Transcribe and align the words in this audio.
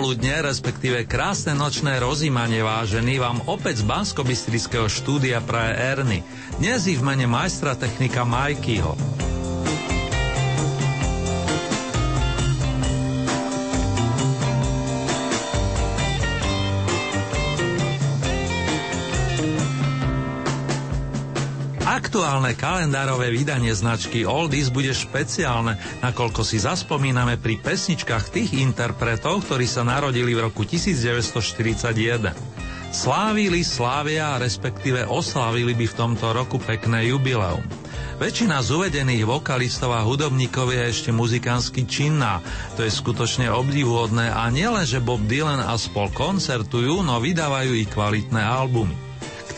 Popoludne, 0.00 0.40
respektíve 0.40 1.04
krásne 1.04 1.52
nočné 1.52 2.00
rozímanie 2.00 2.64
vážený 2.64 3.20
vám 3.20 3.44
opäť 3.44 3.84
z 3.84 3.92
bansko 3.92 4.24
štúdia 4.88 5.44
praje 5.44 5.76
Erny. 5.76 6.18
Dnes 6.56 6.88
ich 6.88 6.96
v 6.96 7.04
mene 7.04 7.28
majstra 7.28 7.76
technika 7.76 8.24
Majkyho. 8.24 8.96
Aktuálne 22.10 22.58
kalendárové 22.58 23.30
vydanie 23.30 23.70
značky 23.70 24.26
Oldies 24.26 24.74
bude 24.74 24.90
špeciálne, 24.90 25.78
nakoľko 26.02 26.42
si 26.42 26.58
zaspomíname 26.58 27.38
pri 27.38 27.62
pesničkách 27.62 28.34
tých 28.34 28.58
interpretov, 28.58 29.46
ktorí 29.46 29.62
sa 29.62 29.86
narodili 29.86 30.34
v 30.34 30.50
roku 30.50 30.66
1941. 30.66 32.34
Slávili, 32.90 33.62
slávia, 33.62 34.42
respektíve 34.42 35.06
oslávili 35.06 35.70
by 35.78 35.86
v 35.86 35.94
tomto 35.94 36.34
roku 36.34 36.58
pekné 36.58 37.14
jubileum. 37.14 37.62
Väčšina 38.18 38.58
z 38.58 38.74
uvedených 38.74 39.30
vokalistov 39.30 39.94
a 39.94 40.02
hudobníkov 40.02 40.74
je 40.74 40.82
ešte 40.90 41.10
muzikánsky 41.14 41.86
činná. 41.86 42.42
To 42.74 42.82
je 42.82 42.90
skutočne 42.90 43.54
obdivuhodné 43.54 44.34
a 44.34 44.50
nielen, 44.50 44.82
že 44.82 44.98
Bob 44.98 45.22
Dylan 45.30 45.62
a 45.62 45.78
spol 45.78 46.10
koncertujú, 46.10 47.06
no 47.06 47.22
vydávajú 47.22 47.70
i 47.70 47.86
kvalitné 47.86 48.42
albumy 48.42 49.09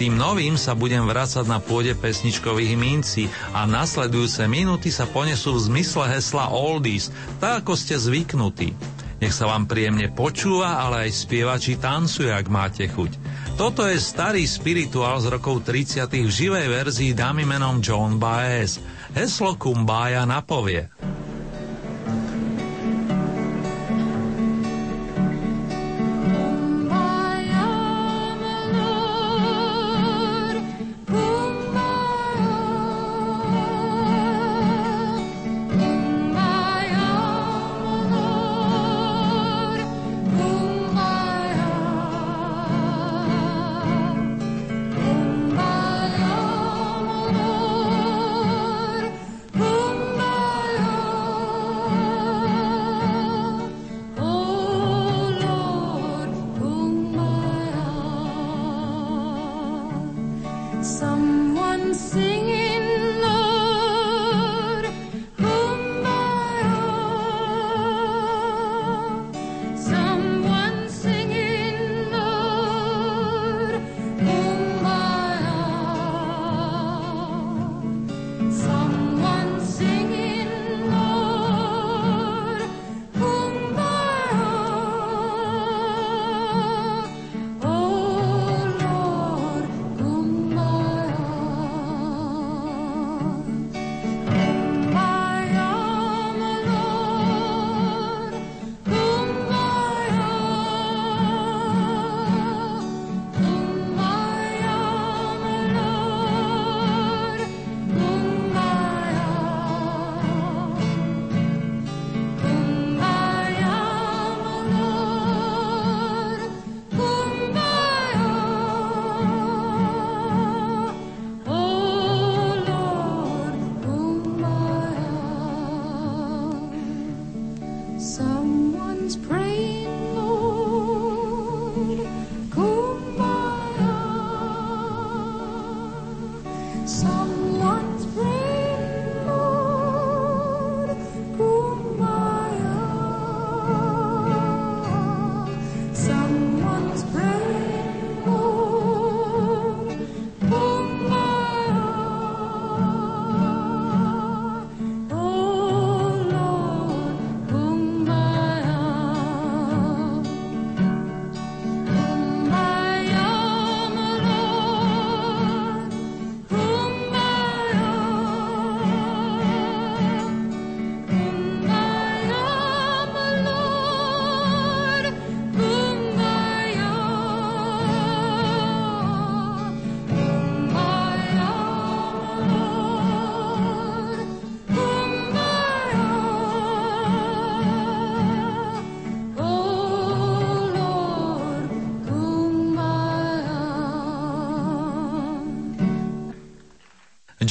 tým 0.03 0.19
novým 0.19 0.59
sa 0.59 0.75
budem 0.75 1.07
vrácať 1.07 1.47
na 1.47 1.63
pôde 1.63 1.95
pesničkových 1.95 2.75
mincí 2.75 3.31
a 3.55 3.71
nasledujúce 3.71 4.51
minúty 4.51 4.91
sa 4.91 5.07
ponesú 5.07 5.55
v 5.55 5.71
zmysle 5.71 6.11
hesla 6.11 6.51
Oldies, 6.51 7.15
tak 7.39 7.63
ako 7.63 7.79
ste 7.79 7.95
zvyknutí. 7.95 8.75
Nech 9.23 9.31
sa 9.31 9.47
vám 9.47 9.71
príjemne 9.71 10.11
počúva, 10.11 10.83
ale 10.83 11.07
aj 11.07 11.23
spieva 11.23 11.55
či 11.55 11.79
tancuje, 11.79 12.35
ak 12.35 12.51
máte 12.51 12.91
chuť. 12.91 13.15
Toto 13.55 13.87
je 13.87 13.95
starý 14.03 14.43
spirituál 14.43 15.23
z 15.23 15.39
rokov 15.39 15.63
30. 15.63 16.03
v 16.11 16.27
živej 16.27 16.67
verzii 16.67 17.15
dámy 17.15 17.47
menom 17.47 17.79
John 17.79 18.19
Baez. 18.19 18.83
Heslo 19.15 19.55
Kumbaya 19.55 20.27
napovie. 20.27 20.91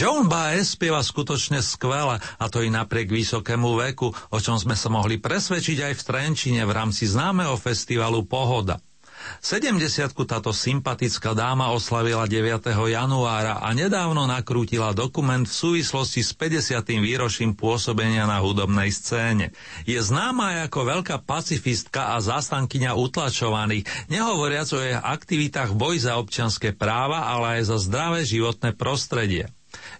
Joan 0.01 0.25
Baez 0.25 0.73
spieva 0.73 0.97
skutočne 1.05 1.61
skvele, 1.61 2.17
a 2.17 2.45
to 2.49 2.65
i 2.65 2.73
napriek 2.73 3.13
vysokému 3.13 3.77
veku, 3.85 4.09
o 4.09 4.37
čom 4.41 4.57
sme 4.57 4.73
sa 4.73 4.89
mohli 4.89 5.21
presvedčiť 5.21 5.77
aj 5.77 5.93
v 5.93 6.01
Trenčine 6.09 6.65
v 6.65 6.73
rámci 6.73 7.05
známeho 7.05 7.53
festivalu 7.53 8.25
Pohoda. 8.25 8.81
70 9.45 9.77
táto 10.25 10.49
sympatická 10.57 11.37
dáma 11.37 11.69
oslavila 11.69 12.25
9. 12.25 12.73
januára 12.73 13.61
a 13.61 13.69
nedávno 13.77 14.25
nakrútila 14.25 14.89
dokument 14.97 15.45
v 15.45 15.53
súvislosti 15.53 16.25
s 16.25 16.33
50. 16.33 16.81
výročím 16.97 17.53
pôsobenia 17.53 18.25
na 18.25 18.41
hudobnej 18.41 18.89
scéne. 18.89 19.53
Je 19.85 20.01
známa 20.01 20.65
ako 20.65 20.97
veľká 20.97 21.21
pacifistka 21.29 22.17
a 22.17 22.25
zastankyňa 22.25 22.97
utlačovaných, 22.97 23.85
nehovoriac 24.09 24.65
o 24.73 24.81
jej 24.81 24.97
aktivitách 24.97 25.69
v 25.69 25.77
boji 25.77 26.09
za 26.09 26.17
občianské 26.17 26.73
práva, 26.73 27.29
ale 27.29 27.61
aj 27.61 27.69
za 27.69 27.77
zdravé 27.77 28.25
životné 28.25 28.73
prostredie. 28.73 29.45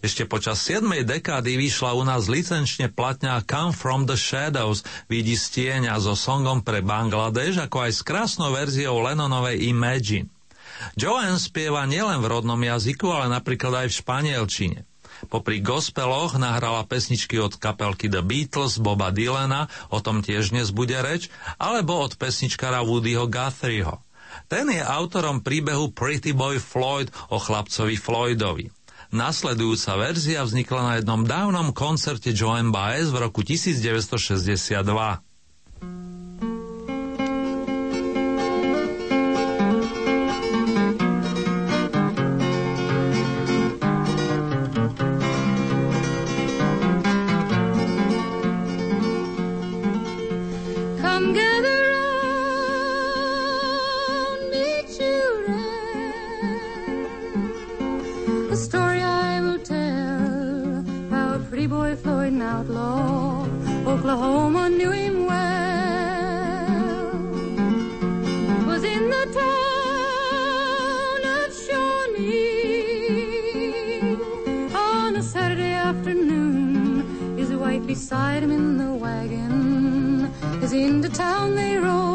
Ešte 0.01 0.25
počas 0.25 0.57
7. 0.65 1.05
dekády 1.05 1.61
vyšla 1.61 1.93
u 1.93 2.01
nás 2.01 2.25
licenčne 2.25 2.89
platňa 2.89 3.45
Come 3.45 3.69
From 3.69 4.09
The 4.09 4.17
Shadows, 4.17 4.81
vidí 5.05 5.37
stieňa 5.37 5.93
so 6.01 6.17
songom 6.17 6.65
pre 6.65 6.81
Bangladeš, 6.81 7.61
ako 7.61 7.85
aj 7.85 7.91
s 7.93 8.01
krásnou 8.01 8.49
verziou 8.49 8.97
Lennonovej 8.97 9.61
Imagine. 9.69 10.25
Joanne 10.97 11.37
spieva 11.37 11.85
nielen 11.85 12.17
v 12.17 12.33
rodnom 12.33 12.57
jazyku, 12.57 13.13
ale 13.13 13.29
napríklad 13.29 13.85
aj 13.85 13.87
v 13.93 13.97
španielčine. 14.01 14.79
Popri 15.29 15.61
gospeloch 15.61 16.33
nahrala 16.33 16.81
pesničky 16.89 17.37
od 17.37 17.61
kapelky 17.61 18.09
The 18.09 18.25
Beatles, 18.25 18.81
Boba 18.81 19.13
Dylana, 19.13 19.69
o 19.93 20.01
tom 20.01 20.25
tiež 20.25 20.49
dnes 20.49 20.73
bude 20.73 20.97
reč, 20.97 21.29
alebo 21.61 22.01
od 22.01 22.17
pesničkara 22.17 22.81
Woodyho 22.81 23.29
Guthrieho. 23.29 24.01
Ten 24.49 24.65
je 24.73 24.81
autorom 24.81 25.45
príbehu 25.45 25.93
Pretty 25.93 26.33
Boy 26.33 26.57
Floyd 26.57 27.13
o 27.29 27.37
chlapcovi 27.37 28.01
Floydovi. 28.01 28.80
Nasledujúca 29.11 29.99
verzia 29.99 30.39
vznikla 30.47 30.79
na 30.81 30.93
jednom 31.03 31.27
dávnom 31.27 31.75
koncerte 31.75 32.31
Joan 32.31 32.71
Baez 32.71 33.11
v 33.11 33.27
roku 33.27 33.43
1962. 33.43 35.30
Oklahoma 63.85 64.67
knew 64.69 64.89
him 64.89 65.27
well. 65.27 67.11
Was 68.65 68.83
in 68.83 69.09
the 69.15 69.25
town 69.41 71.21
of 71.37 71.53
Shawnee 71.65 72.31
on 74.73 75.15
a 75.17 75.21
Saturday 75.21 75.73
afternoon. 75.73 77.37
His 77.37 77.51
wife 77.53 77.85
beside 77.85 78.41
him 78.41 78.51
in 78.51 78.77
the 78.77 78.91
wagon. 78.91 80.33
As 80.63 80.73
into 80.73 81.09
town 81.09 81.55
they 81.55 81.77
rode. 81.77 82.10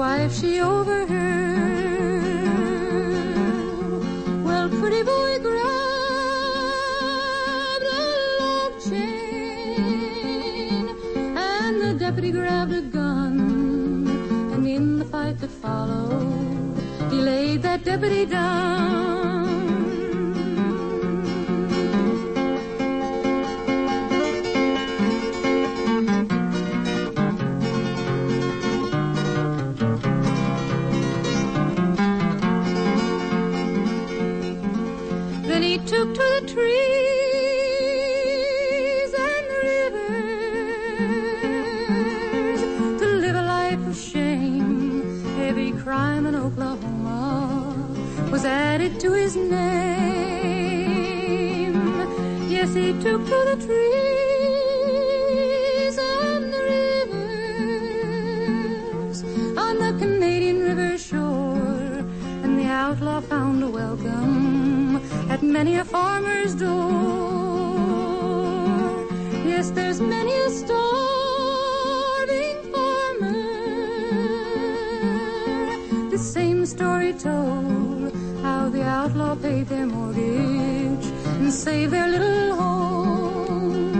Wife 0.00 0.32
she 0.40 0.60
overheard. 0.62 1.12
Well, 4.46 4.68
pretty 4.80 5.02
boy 5.02 5.38
grabbed 5.40 5.60
a 7.98 8.00
log 8.40 8.72
chain, 8.88 10.88
and 11.36 11.82
the 11.82 11.92
deputy 11.98 12.30
grabbed 12.32 12.72
a 12.72 12.80
gun. 12.80 14.08
And 14.54 14.66
in 14.66 15.00
the 15.00 15.04
fight 15.04 15.38
that 15.40 15.50
followed, 15.50 16.78
he 17.10 17.20
laid 17.20 17.60
that 17.60 17.84
deputy 17.84 18.24
down. 18.24 19.09
Yes, 52.72 52.76
he 52.76 52.92
took 53.02 53.24
to 53.24 53.38
the 53.50 53.56
trees 53.66 53.96
and 55.98 56.54
the 56.54 56.62
rivers 57.90 59.18
on 59.58 59.78
the 59.80 59.92
Canadian 59.98 60.60
River 60.60 60.96
shore, 60.96 62.04
and 62.44 62.56
the 62.56 62.66
outlaw 62.66 63.20
found 63.22 63.64
a 63.64 63.68
welcome 63.68 65.00
at 65.28 65.42
many 65.42 65.78
a 65.78 65.84
farmer's 65.84 66.54
door. 66.54 66.70
Yes, 69.44 69.70
there's 69.70 70.00
many 70.00 70.32
a 70.32 70.50
starving 70.50 72.62
farmer. 72.72 73.42
The 76.10 76.18
same 76.18 76.64
story 76.66 77.14
told 77.14 78.14
how 78.42 78.68
the 78.68 78.84
outlaw 78.84 79.34
paid 79.34 79.66
their 79.66 79.86
mortgage 79.86 80.79
and 81.50 81.58
saved 81.58 81.92
their 81.92 82.06
little 82.06 82.54
home. 82.54 83.96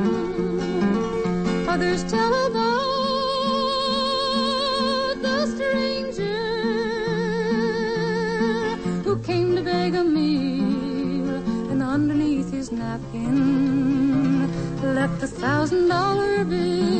Others 1.69 2.04
tell 2.04 2.33
about 2.47 2.87
the 5.25 5.47
stranger 5.54 6.47
who 9.04 9.19
came 9.30 9.57
to 9.57 9.62
beg 9.62 9.97
a 9.97 10.04
meal 10.04 11.35
and 11.73 11.83
underneath 11.83 12.52
his 12.52 12.71
napkin 12.71 13.37
left 14.95 15.21
a 15.25 15.26
thousand 15.26 15.88
dollar 15.88 16.45
bill. 16.45 17.00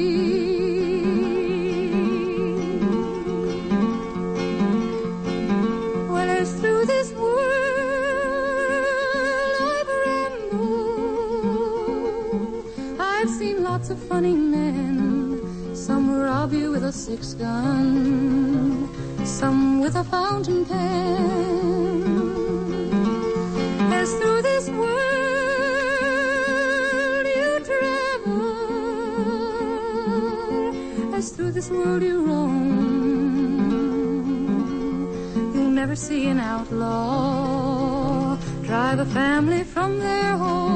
six 16.91 17.33
gun, 17.35 18.89
some 19.25 19.79
with 19.79 19.95
a 19.95 20.03
fountain 20.03 20.65
pen. 20.65 22.01
As 23.93 24.11
through 24.15 24.41
this 24.41 24.69
world 24.69 24.91
you 27.25 27.59
travel, 27.69 28.35
as 31.15 31.29
through 31.31 31.51
this 31.51 31.69
world 31.69 32.03
you 32.03 32.25
roam, 32.25 32.67
you'll 35.53 35.69
never 35.69 35.95
see 35.95 36.27
an 36.27 36.39
outlaw 36.39 38.37
drive 38.63 38.99
a 38.99 39.05
family 39.05 39.63
from 39.63 39.99
their 39.99 40.35
home. 40.35 40.70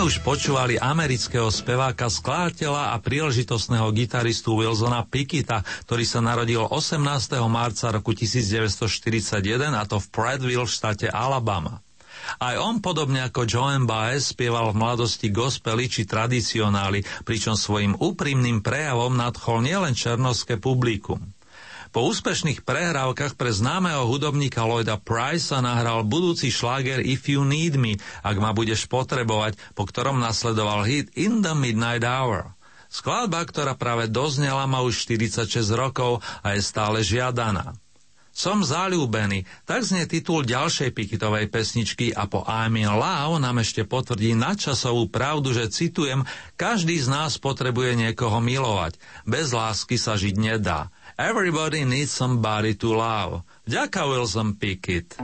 Už 0.00 0.24
počúvali 0.24 0.80
amerického 0.80 1.52
speváka, 1.52 2.08
skladateľa 2.08 2.92
a 2.92 3.02
príležitostného 3.04 3.92
gitaristu 3.92 4.56
Wilsona 4.56 5.04
Pikita, 5.04 5.60
ktorý 5.84 6.08
sa 6.08 6.24
narodil 6.24 6.64
18. 6.64 6.96
marca 7.52 7.92
roku 7.92 8.16
1941 8.16 9.76
a 9.76 9.84
to 9.84 10.00
v 10.00 10.06
Prattville 10.08 10.64
v 10.64 10.72
štáte 10.72 11.04
Alabama. 11.12 11.84
Aj 12.40 12.56
on, 12.56 12.80
podobne 12.80 13.28
ako 13.28 13.44
Joan 13.44 13.84
Baez, 13.84 14.32
spieval 14.32 14.72
v 14.72 14.80
mladosti 14.80 15.28
gospely 15.28 15.92
či 15.92 16.08
tradicionály, 16.08 17.04
pričom 17.28 17.52
svojim 17.52 17.92
úprimným 17.96 18.64
prejavom 18.64 19.12
nadchol 19.12 19.64
nielen 19.64 19.92
černovské 19.92 20.56
publikum. 20.56 21.29
Po 21.90 22.06
úspešných 22.06 22.62
prehrávkach 22.62 23.34
pre 23.34 23.50
známeho 23.50 24.06
hudobníka 24.06 24.62
Lloyda 24.62 24.94
Price 24.94 25.50
nahral 25.58 26.06
budúci 26.06 26.46
šláger 26.46 27.02
If 27.02 27.26
You 27.26 27.42
Need 27.42 27.74
Me, 27.82 27.98
ak 28.22 28.38
ma 28.38 28.54
budeš 28.54 28.86
potrebovať, 28.86 29.58
po 29.74 29.90
ktorom 29.90 30.22
nasledoval 30.22 30.86
hit 30.86 31.10
In 31.18 31.42
the 31.42 31.50
Midnight 31.50 32.06
Hour. 32.06 32.54
Skladba, 32.86 33.42
ktorá 33.42 33.74
práve 33.74 34.06
doznela, 34.06 34.70
má 34.70 34.86
už 34.86 35.02
46 35.02 35.66
rokov 35.74 36.22
a 36.46 36.54
je 36.54 36.62
stále 36.62 37.02
žiadaná. 37.02 37.74
Som 38.30 38.62
zalúbený, 38.62 39.42
tak 39.66 39.82
znie 39.82 40.06
titul 40.06 40.46
ďalšej 40.46 40.94
Pikitovej 40.94 41.50
pesničky 41.50 42.14
a 42.14 42.30
po 42.30 42.46
I'm 42.46 42.78
in 42.78 42.86
love 42.86 43.42
nám 43.42 43.58
ešte 43.58 43.82
potvrdí 43.82 44.38
nadčasovú 44.38 45.10
pravdu, 45.10 45.50
že 45.50 45.66
citujem, 45.66 46.22
každý 46.54 47.02
z 47.02 47.10
nás 47.10 47.42
potrebuje 47.42 47.98
niekoho 47.98 48.38
milovať. 48.38 48.94
Bez 49.26 49.50
lásky 49.50 49.98
sa 49.98 50.14
žiť 50.14 50.38
nedá. 50.38 50.94
Everybody 51.20 51.84
needs 51.84 52.16
somebody 52.16 52.72
to 52.80 52.96
love. 52.96 53.44
Ďaká 53.68 54.08
Wilson 54.08 54.56
Pickett. 54.56 55.20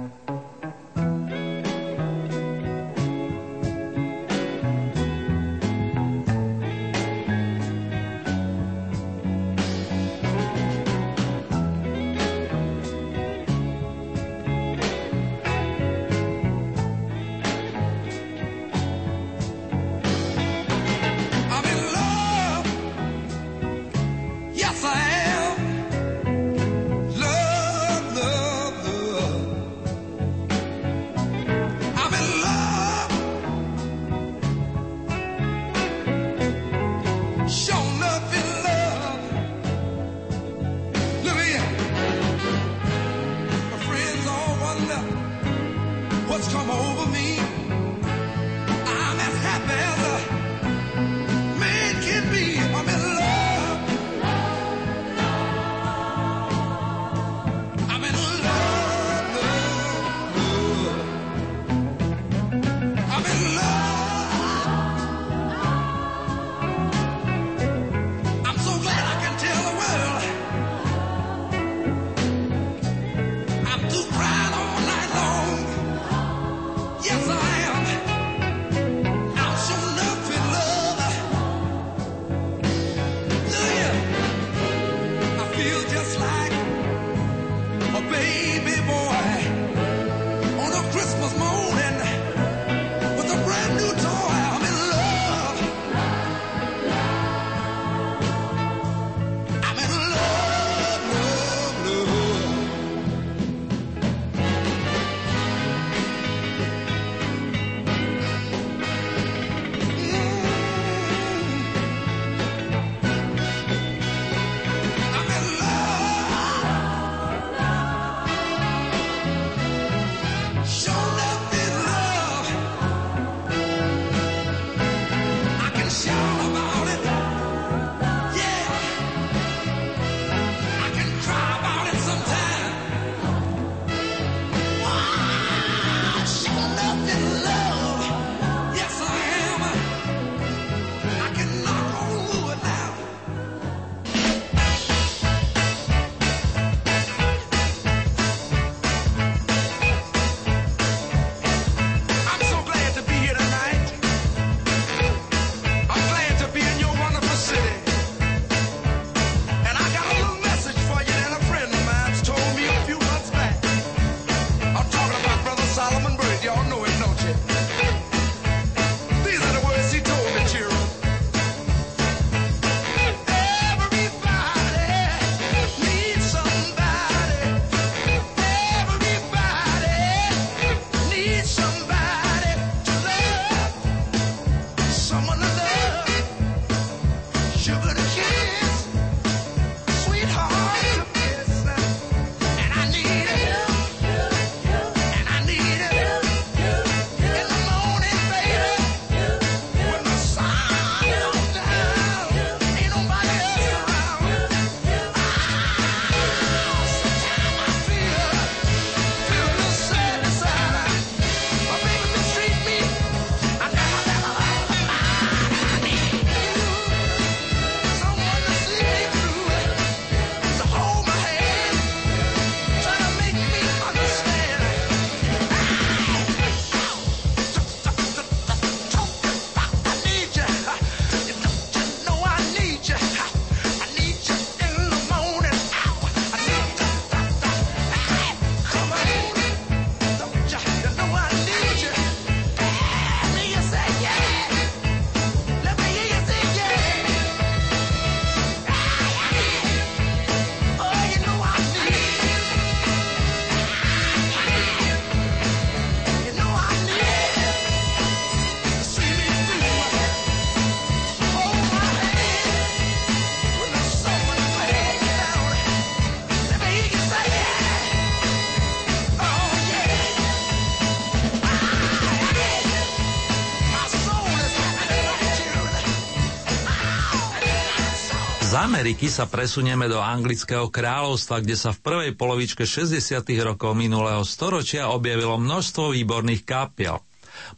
Ameriky 278.86 279.10
sa 279.10 279.26
presunieme 279.26 279.90
do 279.90 279.98
anglického 279.98 280.70
kráľovstva, 280.70 281.42
kde 281.42 281.58
sa 281.58 281.74
v 281.74 281.82
prvej 281.82 282.10
polovičke 282.14 282.62
60. 282.62 283.18
rokov 283.42 283.74
minulého 283.74 284.22
storočia 284.22 284.94
objavilo 284.94 285.42
množstvo 285.42 285.90
výborných 285.90 286.46
kapiel. 286.46 287.02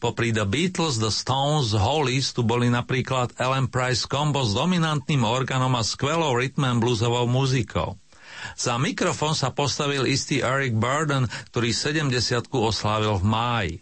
Popri 0.00 0.32
The 0.32 0.48
Beatles, 0.48 0.96
The 0.96 1.12
Stones, 1.12 1.76
Hollies 1.76 2.32
tu 2.32 2.48
boli 2.48 2.72
napríklad 2.72 3.36
Ellen 3.36 3.68
Price 3.68 4.08
Combo 4.08 4.40
s 4.40 4.56
dominantným 4.56 5.20
organom 5.20 5.76
a 5.76 5.84
skvelou 5.84 6.32
rytmem 6.32 6.80
bluesovou 6.80 7.28
muzikou. 7.28 8.00
Za 8.56 8.80
mikrofón 8.80 9.36
sa 9.36 9.52
postavil 9.52 10.08
istý 10.08 10.40
Eric 10.40 10.80
Burden, 10.80 11.28
ktorý 11.52 11.76
70 11.76 12.48
oslávil 12.56 13.20
v 13.20 13.24
máji. 13.28 13.74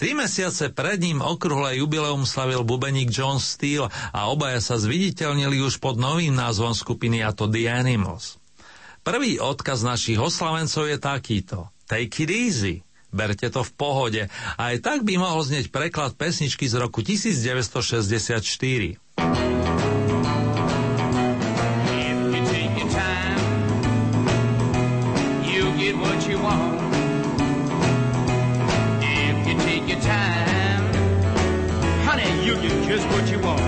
Tri 0.00 0.16
mesiace 0.16 0.72
pred 0.72 0.96
ním 0.96 1.20
okrúhle 1.20 1.76
jubileum 1.76 2.24
slavil 2.24 2.64
bubeník 2.64 3.12
John 3.12 3.36
Steele 3.36 3.92
a 4.16 4.32
obaja 4.32 4.56
sa 4.56 4.80
zviditeľnili 4.80 5.60
už 5.60 5.76
pod 5.76 6.00
novým 6.00 6.32
názvom 6.32 6.72
skupiny 6.72 7.20
a 7.20 7.36
to 7.36 7.44
The 7.44 7.68
Animals. 7.68 8.40
Prvý 9.04 9.36
odkaz 9.36 9.84
našich 9.84 10.16
oslavencov 10.16 10.88
je 10.88 10.96
takýto. 10.96 11.68
Take 11.84 12.24
it 12.24 12.32
easy. 12.32 12.80
Berte 13.12 13.52
to 13.52 13.60
v 13.60 13.72
pohode. 13.76 14.22
A 14.56 14.72
aj 14.72 14.80
tak 14.80 15.04
by 15.04 15.20
mohol 15.20 15.44
znieť 15.44 15.68
preklad 15.68 16.16
pesničky 16.16 16.64
z 16.64 16.80
roku 16.80 17.04
1964. 17.04 18.96
take 26.20 26.89
what 33.06 33.30
you 33.30 33.38
want. 33.38 33.59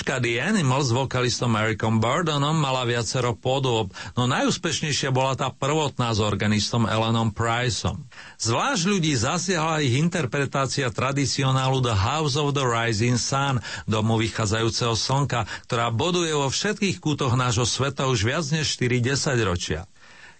Značka 0.00 0.16
The 0.16 0.40
Animals 0.40 0.88
s 0.88 0.96
vokalistom 0.96 1.60
Ericom 1.60 2.00
Burdonom 2.00 2.56
mala 2.56 2.88
viacero 2.88 3.36
podob, 3.36 3.92
no 4.16 4.24
najúspešnejšia 4.24 5.12
bola 5.12 5.36
tá 5.36 5.52
prvotná 5.52 6.16
s 6.16 6.24
organistom 6.24 6.88
Elenom 6.88 7.28
Priceom. 7.36 8.08
Zvlášť 8.40 8.82
ľudí 8.88 9.12
zasiahla 9.12 9.84
ich 9.84 10.00
interpretácia 10.00 10.88
tradicionálu 10.88 11.84
The 11.84 11.92
House 11.92 12.40
of 12.40 12.56
the 12.56 12.64
Rising 12.64 13.20
Sun, 13.20 13.60
domu 13.84 14.16
vychádzajúceho 14.24 14.96
slnka, 14.96 15.44
ktorá 15.68 15.92
boduje 15.92 16.32
vo 16.32 16.48
všetkých 16.48 16.96
kútoch 16.96 17.36
nášho 17.36 17.68
sveta 17.68 18.08
už 18.08 18.24
viac 18.24 18.48
než 18.56 18.80
4 18.80 19.04
ročia. 19.44 19.84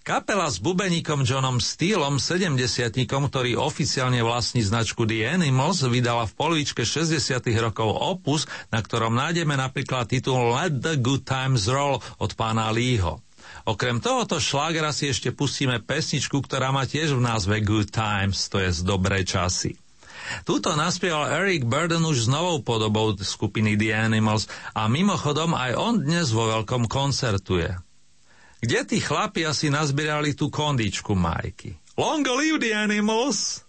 Kapela 0.01 0.49
s 0.49 0.57
bubeníkom 0.57 1.21
Johnom 1.21 1.61
Steelom, 1.61 2.17
70 2.17 2.57
ktorý 3.05 3.53
oficiálne 3.53 4.25
vlastní 4.25 4.65
značku 4.65 5.05
The 5.05 5.29
Animals, 5.29 5.85
vydala 5.85 6.25
v 6.25 6.33
polovičke 6.33 6.81
60 6.81 7.21
rokov 7.61 8.01
opus, 8.01 8.49
na 8.73 8.81
ktorom 8.81 9.13
nájdeme 9.13 9.53
napríklad 9.53 10.09
titul 10.09 10.57
Let 10.57 10.81
the 10.81 10.97
Good 10.97 11.29
Times 11.29 11.69
Roll 11.69 12.01
od 12.17 12.33
pána 12.33 12.73
Leeho. 12.73 13.21
Okrem 13.69 14.01
tohoto 14.01 14.41
šlágera 14.41 14.89
si 14.89 15.05
ešte 15.05 15.29
pustíme 15.29 15.77
pesničku, 15.77 16.41
ktorá 16.41 16.73
má 16.73 16.89
tiež 16.89 17.13
v 17.13 17.21
názve 17.21 17.61
Good 17.61 17.93
Times, 17.93 18.49
to 18.49 18.57
je 18.57 18.73
z 18.73 18.81
dobré 18.81 19.21
časy. 19.21 19.77
Tuto 20.49 20.73
naspieval 20.73 21.29
Eric 21.29 21.69
Burden 21.69 22.01
už 22.09 22.25
s 22.25 22.27
novou 22.31 22.57
podobou 22.65 23.13
skupiny 23.21 23.77
The 23.77 23.93
Animals 23.93 24.49
a 24.73 24.89
mimochodom 24.89 25.53
aj 25.53 25.77
on 25.77 26.01
dnes 26.01 26.33
vo 26.33 26.49
veľkom 26.49 26.89
koncertuje. 26.89 27.90
Kde 28.61 28.85
tí 28.85 29.01
chlapi 29.01 29.41
asi 29.41 29.73
nazbierali 29.73 30.37
tú 30.37 30.53
kondičku, 30.53 31.17
Majky? 31.17 31.73
Long 31.97 32.21
live 32.21 32.61
the 32.61 32.77
animals! 32.77 33.65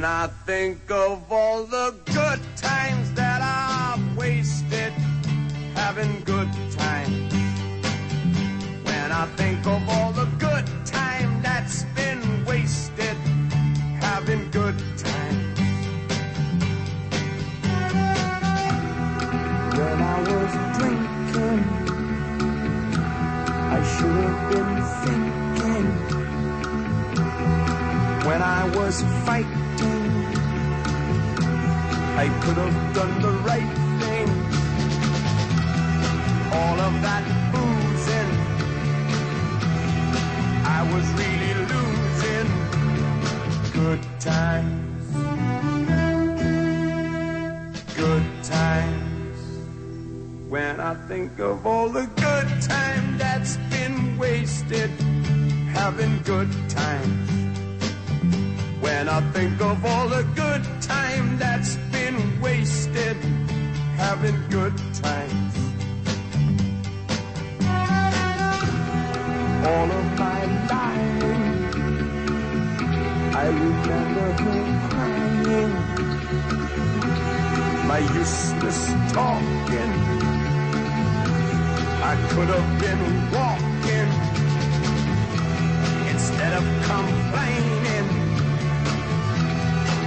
When 0.00 0.08
I 0.08 0.28
think 0.46 0.90
of 0.90 1.30
all 1.30 1.64
the 1.64 1.94
good 2.06 2.40
times 2.56 3.12
that 3.12 3.42
I've 3.42 4.16
wasted 4.16 4.94
having 5.74 6.22
good 6.24 6.48
times. 6.70 7.34
When 8.86 9.12
I 9.12 9.26
think 9.36 9.66
of 9.66 9.86
all 9.90 10.12
the 10.12 10.24
good 10.38 10.64
time 10.86 11.42
that's 11.42 11.84
been 11.94 12.46
wasted 12.46 13.14
having 14.00 14.50
good 14.50 14.78
times. 14.96 15.60
When 19.76 20.00
I 20.14 20.18
was 20.32 20.50
drinking, 20.78 21.62
I 23.76 23.78
should 23.92 24.16
have 24.24 24.40
been 24.50 24.76
thinking. 25.02 25.88
When 28.26 28.40
I 28.40 28.64
was 28.76 29.02
fighting, 29.26 29.49
I 32.20 32.28
could 32.42 32.58
have 32.58 32.94
done 32.94 33.22
the 33.22 33.32
right 33.48 33.72
thing. 34.00 34.28
All 36.52 36.78
of 36.88 36.94
that 37.00 37.24
boozing, 37.50 38.30
I 40.78 40.80
was 40.92 41.06
really 41.20 41.54
losing 41.72 42.48
good 43.72 44.02
times. 44.20 45.06
Good 47.96 48.26
times. 48.44 49.38
When 50.50 50.78
I 50.78 50.94
think 51.08 51.38
of 51.38 51.66
all 51.66 51.88
the 51.88 52.04
good 52.16 52.48
time 52.60 53.16
that's 53.16 53.56
been 53.72 54.18
wasted, 54.18 54.90
having 55.72 56.20
good 56.24 56.52
times. 56.68 57.30
When 58.82 59.08
I 59.08 59.22
think 59.32 59.58
of 59.62 59.86
all 59.86 60.06
the 60.06 60.24
good 60.34 60.79
having 64.20 64.48
good 64.50 64.76
times. 65.02 65.54
All 69.66 69.90
of 69.90 70.06
my 70.18 70.40
life, 70.68 71.74
I 73.34 73.46
remember 73.48 74.26
her 74.42 74.62
crying. 74.90 75.72
My 77.88 78.00
useless 78.20 78.80
talking, 79.12 79.92
I 82.02 82.14
could 82.30 82.50
have 82.56 82.70
been 82.84 83.02
walking 83.36 84.10
instead 86.12 86.52
of 86.60 86.64
complaining. 86.90 88.08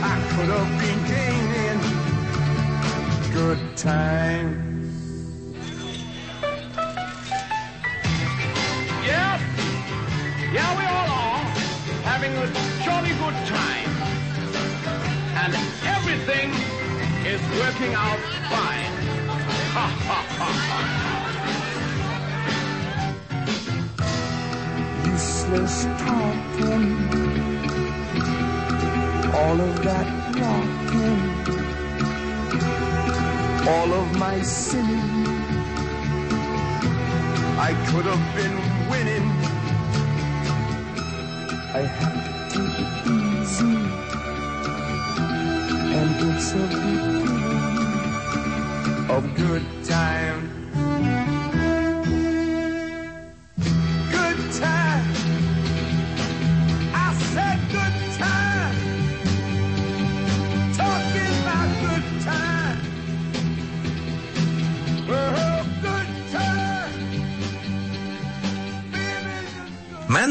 I 0.04 0.16
could 0.36 0.50
have 0.50 0.72
been 0.80 1.00
gaming 1.08 1.53
good 3.34 3.58
times. 3.76 4.94
Yes, 9.04 9.42
yeah, 10.54 10.78
we 10.78 10.86
all 10.86 11.10
are 11.10 11.42
having 12.06 12.32
a 12.38 12.46
jolly 12.86 13.14
good 13.24 13.38
time. 13.48 13.90
And 15.42 15.56
everything 15.96 16.52
is 17.26 17.42
working 17.60 17.94
out 17.96 18.20
fine. 18.54 18.94
Ha 19.74 19.88
ha 20.08 20.20
ha 20.40 20.52
ha. 20.70 20.80
Useless 25.06 25.86
talking. 26.06 26.86
All 29.34 29.60
of 29.60 29.84
that 29.84 30.23
all 33.68 33.94
of 33.94 34.18
my 34.20 34.42
sinning. 34.42 35.28
I 37.58 37.74
could 37.90 38.06
have 38.06 38.36
been 38.36 38.58
winning. 38.90 39.28
I 41.74 41.82
had 41.82 42.50
to 42.52 42.62
it 42.82 43.08
easy, 43.42 43.76
and 46.00 46.12
it's 46.30 46.52
a 46.54 46.68
beginning 46.68 47.34
of 49.10 49.24
good 49.36 49.66
times. 49.86 50.63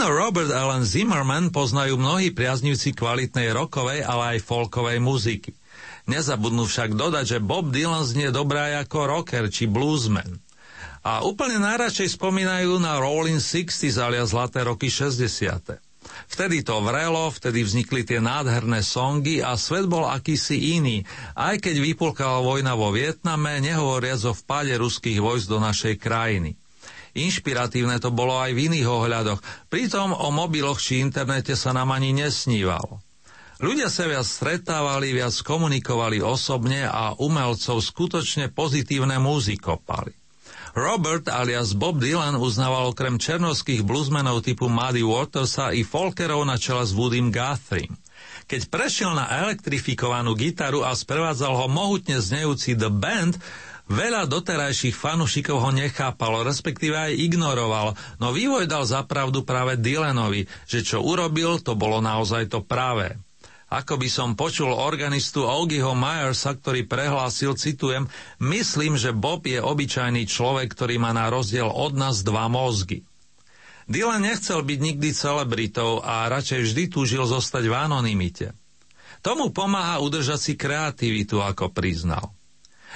Meno 0.03 0.19
Robert 0.19 0.51
Allen 0.51 0.83
Zimmerman 0.83 1.55
poznajú 1.55 1.95
mnohí 1.95 2.35
priaznivci 2.35 2.91
kvalitnej 2.91 3.55
rokovej, 3.55 4.03
ale 4.03 4.35
aj 4.35 4.43
folkovej 4.43 4.99
muziky. 4.99 5.55
Nezabudnú 6.11 6.67
však 6.67 6.99
dodať, 6.99 7.39
že 7.39 7.39
Bob 7.39 7.71
Dylan 7.71 8.03
znie 8.03 8.35
dobrá 8.35 8.83
ako 8.83 8.99
rocker 9.07 9.47
či 9.47 9.71
bluesman. 9.71 10.43
A 11.07 11.23
úplne 11.23 11.63
najradšej 11.63 12.19
spomínajú 12.19 12.83
na 12.83 12.99
Rolling 12.99 13.39
60s 13.39 13.95
alias 14.03 14.35
Zlaté 14.35 14.67
roky 14.67 14.91
60. 14.91 15.79
Vtedy 16.27 16.67
to 16.67 16.83
vrelo, 16.83 17.31
vtedy 17.31 17.63
vznikli 17.63 18.03
tie 18.03 18.19
nádherné 18.19 18.83
songy 18.83 19.39
a 19.39 19.55
svet 19.55 19.87
bol 19.87 20.11
akýsi 20.11 20.83
iný, 20.83 21.07
aj 21.39 21.63
keď 21.63 21.79
vypulkala 21.79 22.43
vojna 22.43 22.75
vo 22.75 22.91
Vietname, 22.91 23.63
nehovoriac 23.63 24.19
o 24.27 24.35
vpáde 24.35 24.75
ruských 24.83 25.23
vojsk 25.23 25.47
do 25.47 25.63
našej 25.63 25.95
krajiny. 26.03 26.59
Inšpiratívne 27.13 28.01
to 28.01 28.09
bolo 28.09 28.41
aj 28.41 28.57
v 28.57 28.73
iných 28.73 28.89
ohľadoch, 28.89 29.41
pritom 29.69 30.17
o 30.17 30.29
mobiloch 30.33 30.81
či 30.81 31.05
internete 31.05 31.53
sa 31.53 31.77
nám 31.77 31.93
ani 31.93 32.17
nesnívalo. 32.17 33.05
Ľudia 33.63 33.87
sa 33.87 34.11
viac 34.11 34.27
stretávali, 34.27 35.15
viac 35.15 35.37
komunikovali 35.47 36.19
osobne 36.19 36.83
a 36.83 37.15
umelcov 37.15 37.79
skutočne 37.79 38.51
pozitívne 38.51 39.23
muzikopali. 39.23 40.11
Robert 40.73 41.29
alias 41.29 41.77
Bob 41.77 42.01
Dylan 42.01 42.41
uznával 42.41 42.97
okrem 42.97 43.21
černovských 43.21 43.85
bluesmenov 43.85 44.41
typu 44.41 44.73
Muddy 44.73 45.05
Watersa 45.05 45.71
i 45.77 45.85
folkerov 45.85 46.49
na 46.49 46.57
čela 46.57 46.83
s 46.83 46.97
Woodym 46.97 47.29
Guthrie. 47.29 47.93
Keď 48.49 48.73
prešiel 48.73 49.13
na 49.13 49.29
elektrifikovanú 49.47 50.33
gitaru 50.33 50.83
a 50.83 50.97
sprevádzal 50.97 51.53
ho 51.55 51.67
mohutne 51.69 52.19
znejúci 52.19 52.75
The 52.75 52.89
Band, 52.89 53.37
Veľa 53.93 54.25
doterajších 54.25 54.97
fanúšikov 54.97 55.61
ho 55.61 55.69
nechápalo, 55.69 56.41
respektíve 56.49 56.97
aj 56.97 57.13
ignoroval, 57.13 57.93
no 58.17 58.33
vývoj 58.33 58.65
dal 58.65 58.89
zapravdu 58.89 59.45
práve 59.45 59.77
Dylanovi, 59.77 60.49
že 60.65 60.81
čo 60.81 61.05
urobil, 61.05 61.61
to 61.61 61.77
bolo 61.77 62.01
naozaj 62.01 62.49
to 62.49 62.65
práve. 62.65 63.21
Ako 63.69 64.01
by 64.01 64.09
som 64.09 64.33
počul 64.33 64.73
organistu 64.73 65.45
Augiho 65.45 65.93
Myersa, 65.93 66.57
ktorý 66.57 66.89
prehlásil, 66.89 67.53
citujem, 67.53 68.09
myslím, 68.41 68.97
že 68.97 69.13
Bob 69.13 69.45
je 69.45 69.61
obyčajný 69.61 70.25
človek, 70.25 70.73
ktorý 70.73 70.97
má 70.97 71.13
na 71.13 71.29
rozdiel 71.29 71.69
od 71.69 71.93
nás 71.93 72.25
dva 72.25 72.49
mozgy. 72.49 73.05
Dylan 73.93 74.25
nechcel 74.25 74.65
byť 74.65 74.79
nikdy 74.81 75.09
celebritou 75.13 76.01
a 76.01 76.33
radšej 76.33 76.61
vždy 76.65 76.83
túžil 76.89 77.29
zostať 77.29 77.69
v 77.69 77.77
anonimite. 77.77 78.57
Tomu 79.21 79.53
pomáha 79.53 80.01
udržať 80.01 80.41
si 80.41 80.53
kreativitu, 80.57 81.45
ako 81.45 81.69
priznal. 81.69 82.33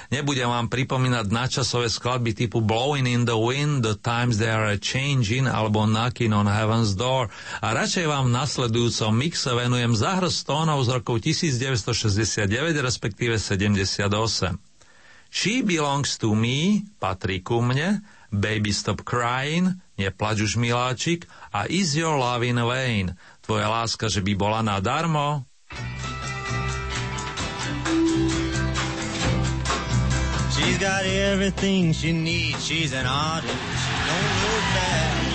Nebudem 0.07 0.47
vám 0.47 0.67
pripomínať 0.71 1.27
načasové 1.29 1.91
skladby 1.91 2.31
typu 2.31 2.63
Blowing 2.63 3.07
in 3.09 3.23
the 3.27 3.35
Wind, 3.35 3.83
The 3.83 3.99
Times 3.99 4.39
They 4.39 4.47
Are 4.47 4.71
a 4.71 4.79
Changing 4.79 5.49
alebo 5.49 5.83
Knocking 5.83 6.31
on 6.31 6.47
Heaven's 6.47 6.95
Door 6.95 7.27
a 7.59 7.67
radšej 7.75 8.05
vám 8.07 8.31
v 8.31 8.35
nasledujúcom 8.37 9.11
mixe 9.17 9.51
venujem 9.51 9.93
zahrst 9.97 10.47
tónov 10.47 10.85
z 10.87 10.89
rokov 11.01 11.21
1969 11.25 12.47
respektíve 12.79 13.35
78. 13.35 14.07
She 15.27 15.59
Belongs 15.59 16.15
to 16.17 16.31
Me 16.31 16.87
patrí 17.03 17.43
ku 17.43 17.59
mne, 17.59 17.99
Baby 18.31 18.71
Stop 18.71 19.03
Crying, 19.03 19.75
Neplač 19.97 20.45
už 20.45 20.61
miláčik 20.61 21.25
a 21.49 21.65
Is 21.67 21.97
Your 21.97 22.15
Love 22.21 22.45
in 22.45 22.61
Vain, 22.61 23.05
tvoja 23.41 23.65
láska, 23.65 24.07
že 24.07 24.21
by 24.21 24.33
bola 24.37 24.61
nadarmo? 24.61 25.43
She's 30.77 30.85
got 30.87 31.05
everything 31.07 31.91
she 31.91 32.11
needs. 32.11 32.63
She's 32.63 32.93
an 32.93 33.07
artist. 33.07 33.51
She 33.51 33.93
don't 34.05 34.29
look 34.43 34.61
back. 34.77 35.25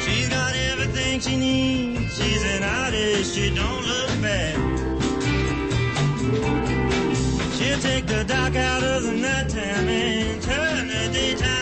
She's 0.00 0.28
got 0.30 0.56
everything 0.56 1.20
she 1.20 1.36
needs. 1.36 2.16
She's 2.16 2.42
an 2.46 2.62
artist. 2.62 3.34
She 3.34 3.54
don't 3.54 3.84
look 3.84 4.22
back. 4.22 4.54
She'll 7.58 7.78
take 7.80 8.06
the 8.06 8.24
dark 8.26 8.56
out 8.56 8.82
of 8.82 9.02
the 9.02 9.12
nighttime 9.12 9.86
and 9.86 10.42
turn 10.42 10.88
the 10.88 11.10
daytime 11.12 11.57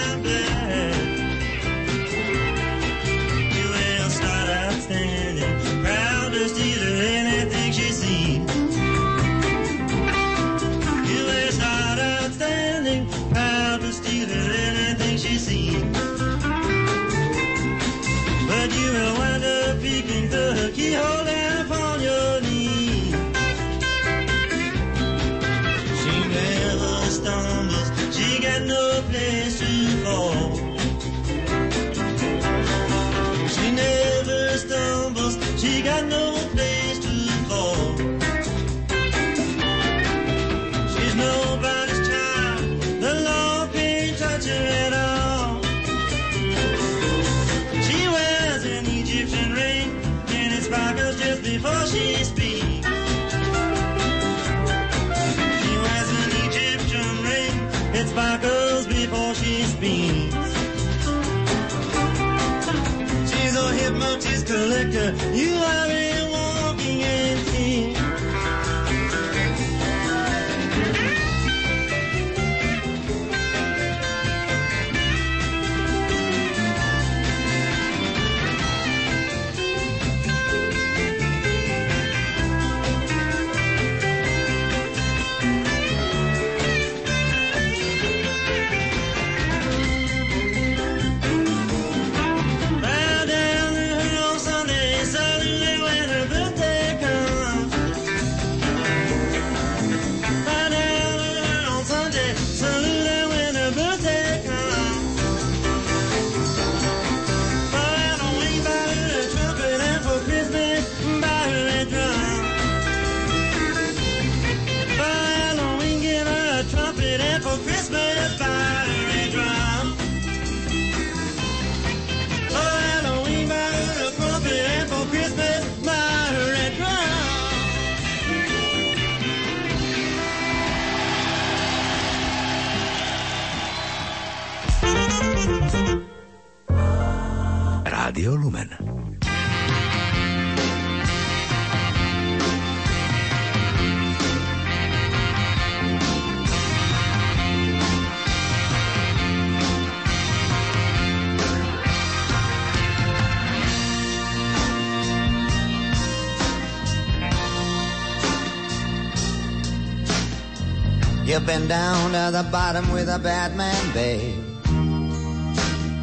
been 161.46 161.68
down 161.68 162.10
to 162.10 162.36
the 162.36 162.42
bottom 162.50 162.90
with 162.90 163.08
a 163.08 163.20
bad 163.20 163.56
man, 163.56 163.94
babe. 163.94 164.34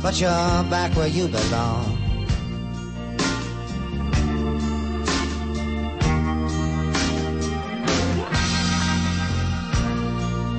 But 0.01 0.19
you're 0.19 0.63
back 0.69 0.95
where 0.95 1.07
you 1.07 1.27
belong. 1.27 1.97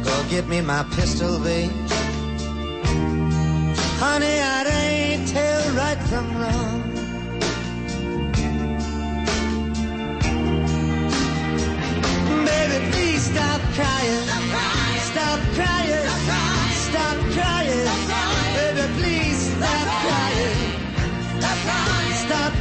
Go 0.05 0.25
get 0.29 0.47
me 0.49 0.61
my 0.61 0.83
pistol, 0.97 1.38
babe. 1.38 1.70
Honey, 4.01 4.38
I 4.40 4.64
ain't 4.66 5.29
tell 5.29 5.75
right 5.77 6.01
from 6.11 6.27
wrong. 6.37 6.83
Baby, 12.44 12.90
please 12.92 13.23
stop 13.23 13.61
crying. 13.73 14.54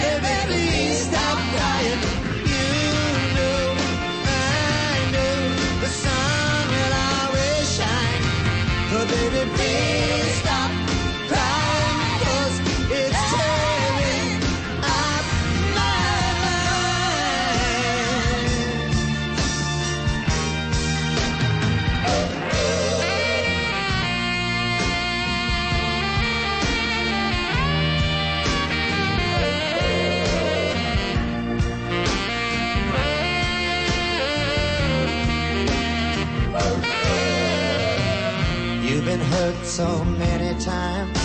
so 39.71 40.03
many 40.03 40.53
times, 40.59 41.17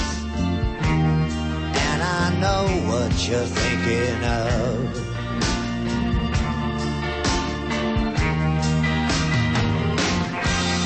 and 1.85 2.01
I 2.01 2.33
know 2.41 2.65
what 2.89 3.13
you're 3.29 3.45
thinking 3.45 4.23
of. 4.23 4.95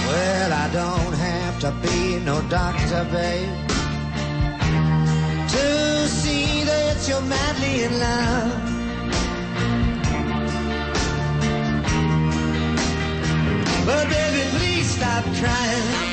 Well, 0.09 0.53
I 0.55 0.71
don't 0.73 1.15
have 1.29 1.61
to 1.61 1.71
be 1.83 2.19
no 2.21 2.41
doctor, 2.49 3.05
babe, 3.13 3.69
to 5.55 6.09
see 6.09 6.65
that 6.65 7.07
you're 7.07 7.21
madly 7.21 7.83
in 7.85 7.93
love. 7.99 8.71
But 13.85 14.09
baby, 14.09 14.49
please 14.57 14.89
stop 14.97 15.25
crying. 15.25 16.10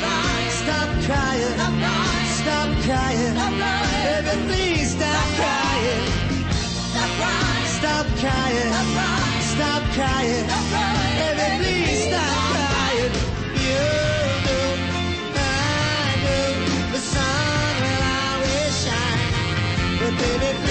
Stop 0.68 0.90
crying. 1.08 1.56
Stop 2.42 2.70
crying. 2.84 3.36
Baby, 4.04 4.34
please 4.48 4.92
stop 4.98 5.28
crying. 5.40 6.08
Stop 7.80 8.06
crying. 8.20 8.74
Stop 9.54 9.84
crying. 9.96 10.48
Baby, 11.20 11.48
please 11.64 12.04
stop 12.10 12.36
crying. 12.52 13.14
You 13.64 13.84
know, 14.44 14.76
I 15.40 16.12
know 16.24 16.92
the 16.92 17.00
sun 17.00 17.74
will 17.84 18.04
always 18.20 18.74
shine. 18.84 19.24
But 20.00 20.14
baby, 20.20 20.67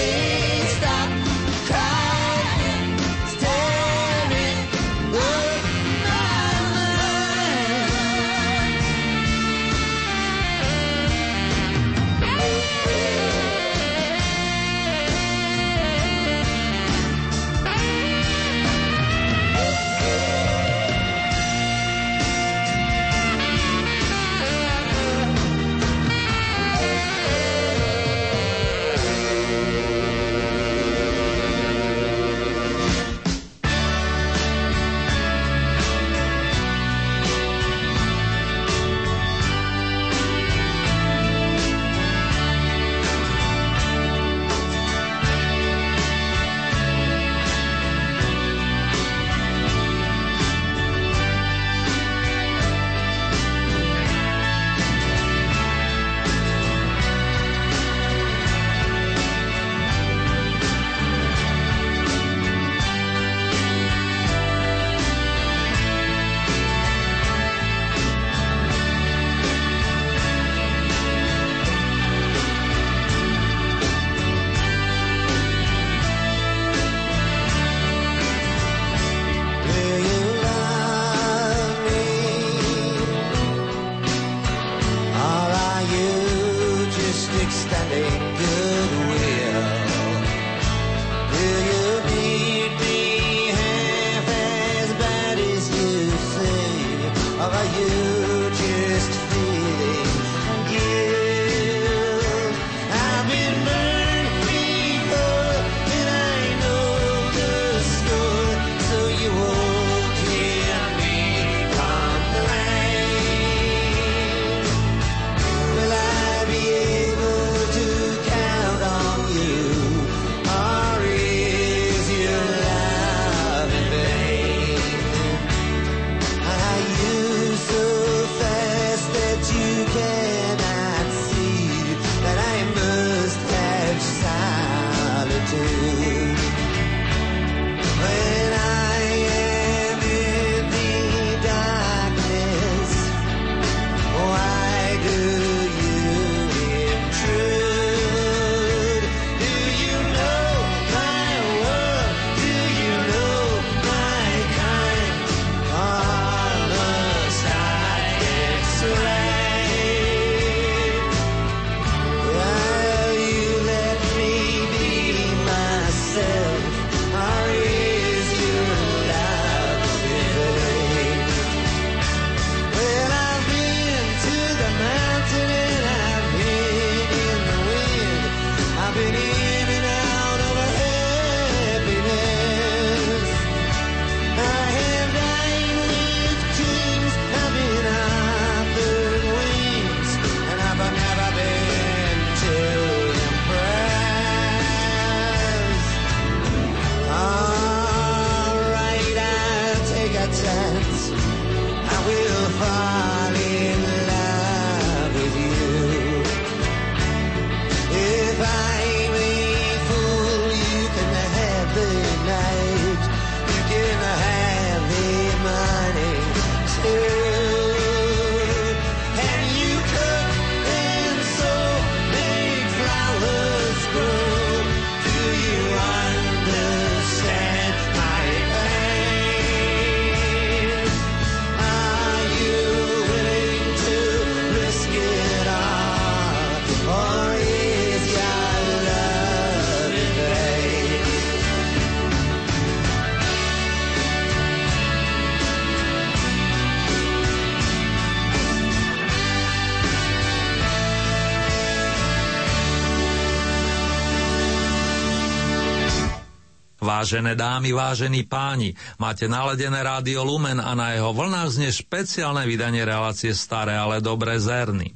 Vážené 256.87 257.35
dámy, 257.35 257.75
vážení 257.75 258.23
páni, 258.23 258.71
máte 258.95 259.27
naledené 259.27 259.83
rádio 259.83 260.23
Lumen 260.23 260.63
a 260.63 260.71
na 260.71 260.95
jeho 260.95 261.11
vlnách 261.11 261.59
znie 261.59 261.67
špeciálne 261.67 262.47
vydanie 262.47 262.87
relácie 262.87 263.35
Staré, 263.35 263.75
ale 263.75 263.99
dobré 263.99 264.39
zerný. 264.39 264.95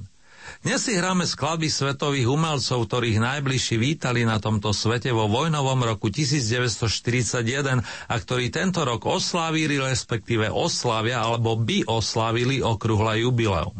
Dnes 0.63 0.87
si 0.87 0.95
hráme 0.95 1.27
skladby 1.27 1.67
svetových 1.67 2.31
umelcov, 2.31 2.87
ktorých 2.87 3.19
najbližší 3.19 3.75
vítali 3.75 4.23
na 4.23 4.39
tomto 4.39 4.71
svete 4.71 5.11
vo 5.11 5.27
vojnovom 5.27 5.83
roku 5.83 6.07
1941 6.07 7.83
a 7.83 8.15
ktorí 8.15 8.47
tento 8.55 8.87
rok 8.87 9.03
oslávili, 9.03 9.75
respektíve 9.75 10.47
oslavia 10.47 11.19
alebo 11.19 11.59
by 11.59 11.91
oslávili 11.91 12.63
okrúhle 12.63 13.19
jubileum. 13.19 13.75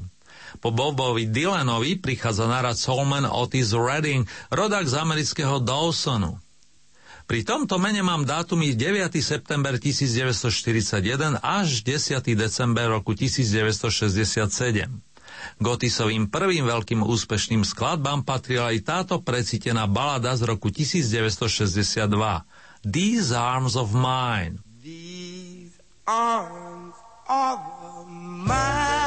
Po 0.59 0.67
Bobovi 0.75 1.31
Dylanovi 1.31 1.95
prichádza 1.95 2.43
narad 2.43 2.75
Solman 2.75 3.23
Otis 3.23 3.71
Redding, 3.71 4.27
rodak 4.51 4.83
z 4.91 4.99
amerického 4.99 5.63
Dawsonu. 5.63 6.50
Pri 7.31 7.47
tomto 7.47 7.79
mene 7.79 8.03
mám 8.03 8.27
dátumy 8.27 8.75
9. 8.75 9.07
september 9.23 9.79
1941 9.79 11.39
až 11.39 11.79
10. 11.79 12.27
december 12.35 12.91
roku 12.91 13.15
1967. 13.15 14.51
Gotisovým 15.63 16.27
prvým 16.27 16.67
veľkým 16.67 16.99
úspešným 16.99 17.63
skladbám 17.63 18.27
patrila 18.27 18.75
aj 18.75 18.83
táto 18.83 19.15
precitená 19.23 19.87
balada 19.87 20.35
z 20.35 20.43
roku 20.43 20.75
1962 20.75 22.03
These 22.83 23.31
Arms 23.31 23.79
of 23.79 23.95
Mine. 23.95 24.59
These 24.83 25.79
arms 26.03 26.99
of 27.31 28.11
mine 28.43 29.00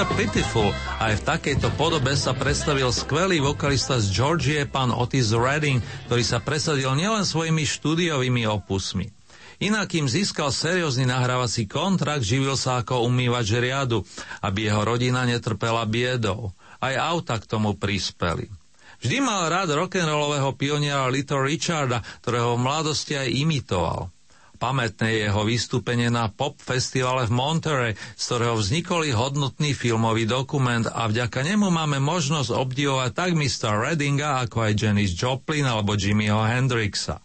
Mr. 0.00 0.16
Pitiful 0.16 0.72
aj 0.96 1.20
v 1.20 1.26
takejto 1.28 1.76
podobe 1.76 2.16
sa 2.16 2.32
predstavil 2.32 2.88
skvelý 2.88 3.36
vokalista 3.44 4.00
z 4.00 4.08
Georgie, 4.08 4.64
pán 4.64 4.88
Otis 4.88 5.28
Redding, 5.28 5.84
ktorý 6.08 6.24
sa 6.24 6.40
presadil 6.40 6.88
nielen 6.96 7.20
svojimi 7.20 7.68
štúdiovými 7.68 8.48
opusmi. 8.48 9.12
Inak 9.60 9.92
im 10.00 10.08
získal 10.08 10.56
seriózny 10.56 11.04
nahrávací 11.04 11.68
kontrakt, 11.68 12.24
živil 12.24 12.56
sa 12.56 12.80
ako 12.80 13.04
umývač 13.04 13.52
riadu, 13.60 14.00
aby 14.40 14.72
jeho 14.72 14.88
rodina 14.88 15.28
netrpela 15.28 15.84
biedou. 15.84 16.56
Aj 16.80 16.96
auta 16.96 17.36
k 17.36 17.44
tomu 17.44 17.76
prispeli. 17.76 18.48
Vždy 19.04 19.20
mal 19.20 19.52
rád 19.52 19.76
rock'n'rollového 19.76 20.56
pioniera 20.56 21.12
Little 21.12 21.44
Richarda, 21.44 22.00
ktorého 22.24 22.56
v 22.56 22.64
mladosti 22.64 23.20
aj 23.20 23.28
imitoval. 23.36 24.08
Pamätné 24.60 25.16
je 25.16 25.20
jeho 25.24 25.40
vystúpenie 25.48 26.12
na 26.12 26.28
pop 26.28 26.60
festivale 26.60 27.24
v 27.24 27.32
Monterey, 27.32 27.92
z 27.96 28.22
ktorého 28.28 28.60
vznikol 28.60 29.08
hodnotný 29.16 29.72
filmový 29.72 30.28
dokument 30.28 30.84
a 30.84 31.08
vďaka 31.08 31.40
nemu 31.40 31.72
máme 31.72 31.96
možnosť 31.96 32.52
obdivovať 32.52 33.10
tak 33.16 33.30
Mr. 33.32 33.72
Reddinga, 33.80 34.44
ako 34.44 34.68
aj 34.68 34.72
Janis 34.76 35.16
Joplin 35.16 35.64
alebo 35.64 35.96
Jimmyho 35.96 36.44
Hendrixa. 36.44 37.24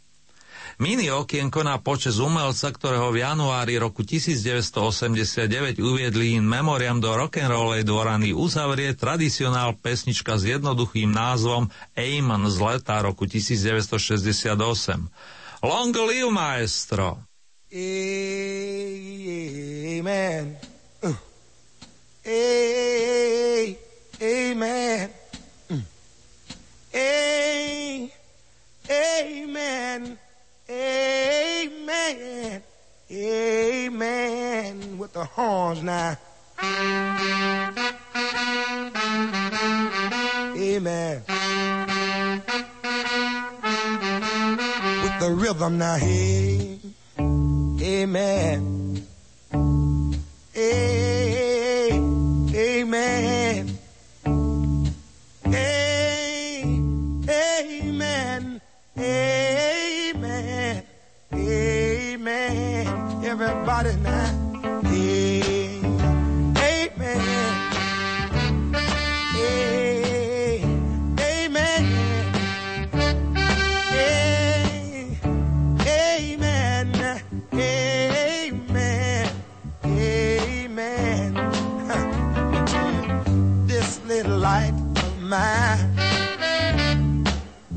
Mini 0.79 1.11
okienko 1.11 1.63
na 1.63 1.75
počas 1.79 2.19
umelca, 2.23 2.71
ktorého 2.71 3.11
v 3.11 3.23
januári 3.23 3.79
roku 3.79 4.07
1989 4.07 5.79
uviedli 5.79 6.39
in 6.39 6.47
memoriam 6.47 7.03
do 7.03 7.11
rock'n'rollej 7.11 7.83
dvorany, 7.83 8.31
uzavrie 8.31 8.95
tradicionál 8.95 9.75
pesnička 9.75 10.39
s 10.39 10.47
jednoduchým 10.47 11.11
názvom 11.11 11.67
Amen 11.99 12.47
z 12.47 12.57
leta 12.63 13.03
roku 13.03 13.27
1968. 13.27 14.55
Long 15.63 15.91
live 15.95 16.31
maestro! 16.31 17.24
Amen. 17.77 18.07
Uh. 21.03 21.13
Amen. 24.21 25.09
Mm. 25.69 25.81
Amen. 28.89 30.17
Amen. 30.69 32.63
Amen. 33.11 34.97
With 34.97 35.11
the 35.11 35.25
horns 35.25 35.83
now. 35.83 36.17
Amen. 40.57 41.23
With 45.03 45.19
the 45.19 45.29
rhythm 45.29 45.77
now. 45.77 45.95
Hey. 45.95 46.79
Amen. 47.85 49.05
Amen. 50.57 51.37
Amen. 57.29 58.61
Amen. 58.97 60.83
Amen. 61.33 62.87
Everybody 63.23 63.95
now. 63.97 64.34
Mine, 85.25 85.97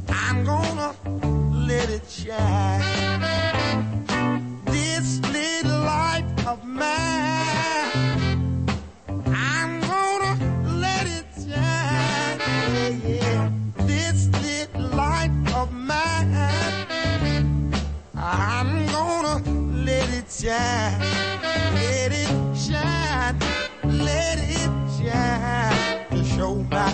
I'm 0.09 0.45
gonna 0.45 0.95
let 1.67 1.89
it 1.89 2.09
shine. 2.09 2.83
This 4.67 5.21
little 5.33 5.81
light 5.81 6.27
of 6.47 6.63
mine, 6.65 7.89
I'm 9.27 9.81
gonna 9.81 10.35
let 10.77 11.07
it 11.07 11.27
shine. 11.35 12.39
Yeah, 12.75 12.89
yeah. 13.09 13.51
This 13.87 14.29
little 14.43 14.91
light 14.97 15.33
of 15.55 15.73
mine. 15.73 16.35
I'm 18.15 18.87
gonna 18.89 19.39
let 19.85 20.09
it 20.11 20.31
shine, 20.31 21.01
let 21.75 22.13
it 22.13 22.29
shine, 22.57 23.39
let 23.85 24.39
it 24.39 24.71
shine 24.99 26.07
to 26.11 26.25
show 26.25 26.55
my 26.71 26.88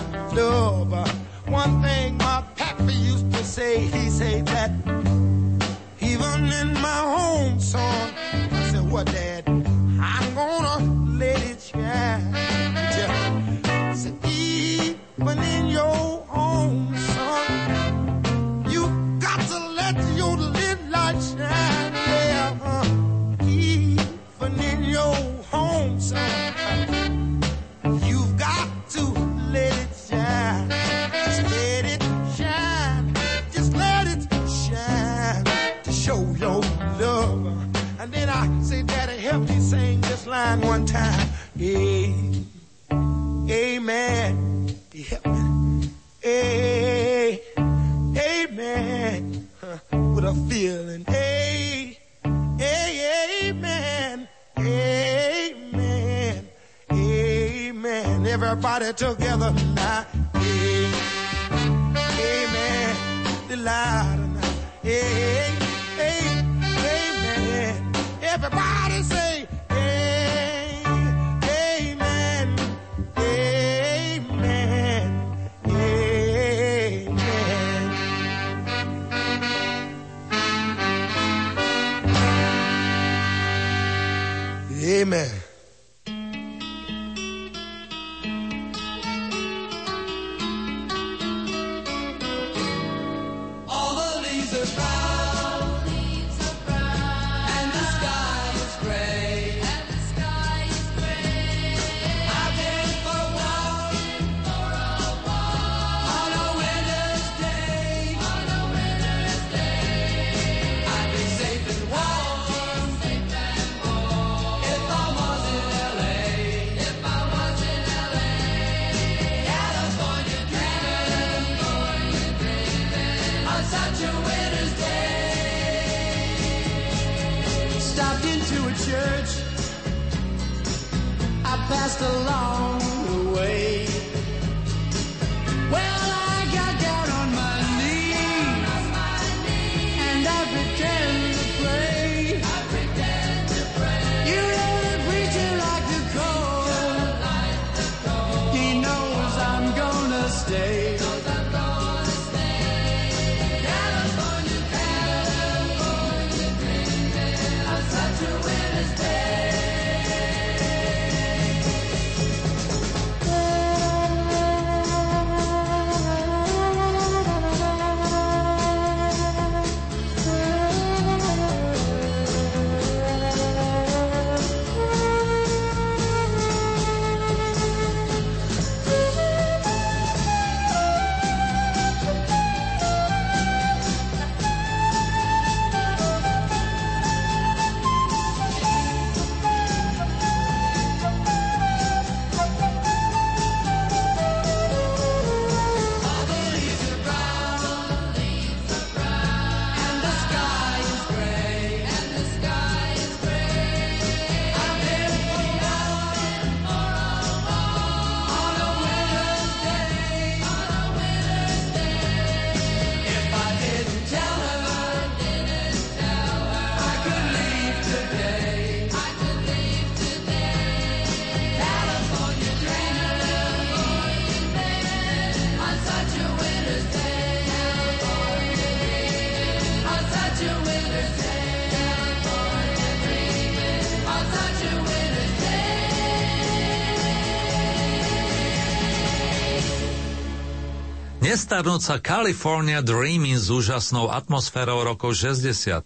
Nestarnúca 241.35 241.99
California 241.99 242.79
Dreaming 242.79 243.35
s 243.35 243.51
úžasnou 243.51 244.07
atmosférou 244.07 244.87
rokov 244.87 245.19
60. 245.19 245.83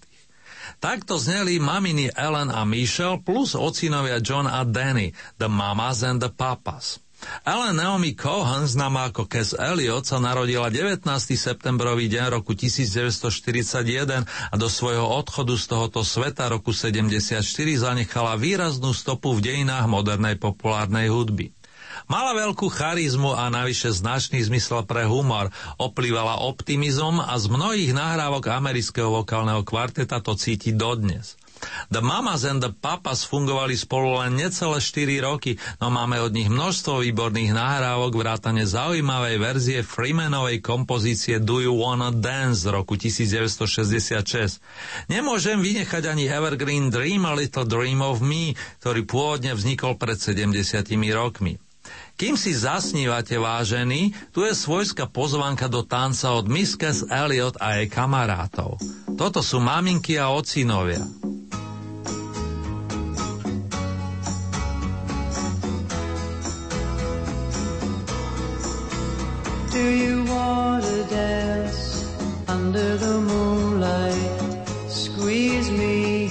Takto 0.76 1.16
zneli 1.16 1.56
maminy 1.56 2.12
Ellen 2.12 2.52
a 2.52 2.68
Michelle 2.68 3.24
plus 3.24 3.56
ocinovia 3.56 4.20
John 4.20 4.44
a 4.44 4.60
Danny, 4.68 5.16
The 5.40 5.48
Mamas 5.48 6.04
and 6.04 6.20
the 6.20 6.28
Papas. 6.28 7.00
Ellen 7.48 7.80
Naomi 7.80 8.12
Cohen, 8.12 8.68
známa 8.68 9.08
ako 9.08 9.24
Cass 9.24 9.56
Elliot, 9.56 10.04
sa 10.04 10.20
narodila 10.20 10.68
19. 10.68 11.08
septembrový 11.32 12.12
deň 12.12 12.28
roku 12.28 12.52
1941 12.52 14.28
a 14.28 14.54
do 14.60 14.68
svojho 14.68 15.08
odchodu 15.08 15.56
z 15.56 15.64
tohoto 15.64 16.04
sveta 16.04 16.52
roku 16.52 16.76
74 16.76 17.40
zanechala 17.88 18.36
výraznú 18.36 18.92
stopu 18.92 19.32
v 19.32 19.40
dejinách 19.48 19.88
modernej 19.88 20.36
populárnej 20.36 21.08
hudby. 21.08 21.56
Mala 22.08 22.32
veľkú 22.32 22.72
charizmu 22.72 23.36
a 23.36 23.52
navyše 23.52 23.92
značný 23.92 24.40
zmysel 24.40 24.88
pre 24.88 25.04
humor, 25.04 25.52
oplývala 25.76 26.40
optimizom 26.40 27.20
a 27.20 27.36
z 27.36 27.52
mnohých 27.52 27.92
nahrávok 27.92 28.48
amerického 28.48 29.12
vokálneho 29.12 29.60
kvarteta 29.60 30.24
to 30.24 30.32
cíti 30.32 30.72
dodnes. 30.72 31.36
The 31.92 32.00
Mamas 32.00 32.48
and 32.48 32.64
the 32.64 32.72
Papas 32.72 33.28
fungovali 33.28 33.76
spolu 33.76 34.24
len 34.24 34.40
necelé 34.40 34.80
4 34.80 35.20
roky, 35.26 35.60
no 35.82 35.92
máme 35.92 36.16
od 36.22 36.32
nich 36.32 36.48
množstvo 36.48 37.04
výborných 37.04 37.52
nahrávok, 37.52 38.14
vrátane 38.16 38.64
zaujímavej 38.64 39.36
verzie 39.36 39.78
Freemanovej 39.84 40.64
kompozície 40.64 41.42
Do 41.42 41.60
You 41.60 41.76
Wanna 41.76 42.14
Dance 42.14 42.64
z 42.64 42.72
roku 42.72 42.96
1966. 42.96 44.64
Nemôžem 45.12 45.60
vynechať 45.60 46.08
ani 46.08 46.30
Evergreen 46.30 46.88
Dream 46.88 47.26
A 47.26 47.36
Little 47.36 47.68
Dream 47.68 48.00
of 48.00 48.24
Me, 48.24 48.56
ktorý 48.80 49.04
pôvodne 49.04 49.52
vznikol 49.52 50.00
pred 50.00 50.16
70 50.16 50.56
rokmi. 51.12 51.58
Kým 52.18 52.34
si 52.34 52.50
zasnívate, 52.50 53.38
vážení, 53.38 54.10
tu 54.34 54.42
je 54.42 54.50
svojská 54.50 55.06
pozvanka 55.06 55.70
do 55.70 55.86
tanca 55.86 56.34
od 56.34 56.50
Miss 56.50 56.74
Cass 56.74 57.06
Elliot 57.06 57.54
a 57.62 57.78
jej 57.78 57.86
kamarátov. 57.86 58.74
Toto 59.14 59.38
sú 59.38 59.62
maminky 59.62 60.18
a 60.18 60.34
ocinovia. 60.34 60.98
Do 69.70 69.84
you 69.84 70.26
want 70.26 70.82
to 70.82 71.06
dance 71.06 72.02
under 72.50 72.98
the 72.98 73.22
moonlight? 73.22 74.42
Squeeze 74.90 75.70
me 75.70 76.30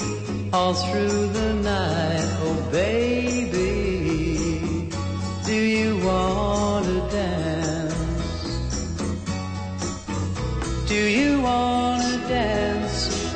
all 0.52 0.76
through 0.76 1.32
the 1.32 1.54
night, 1.64 2.28
oh 2.44 2.60
baby. 2.72 3.37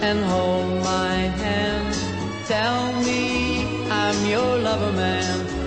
And 0.01 0.23
hold 0.23 0.83
my 0.83 1.15
hand? 1.41 1.95
Tell 2.47 2.93
me 3.03 3.63
I'm 3.89 4.25
your 4.25 4.57
lover 4.57 4.91
man, 4.93 5.60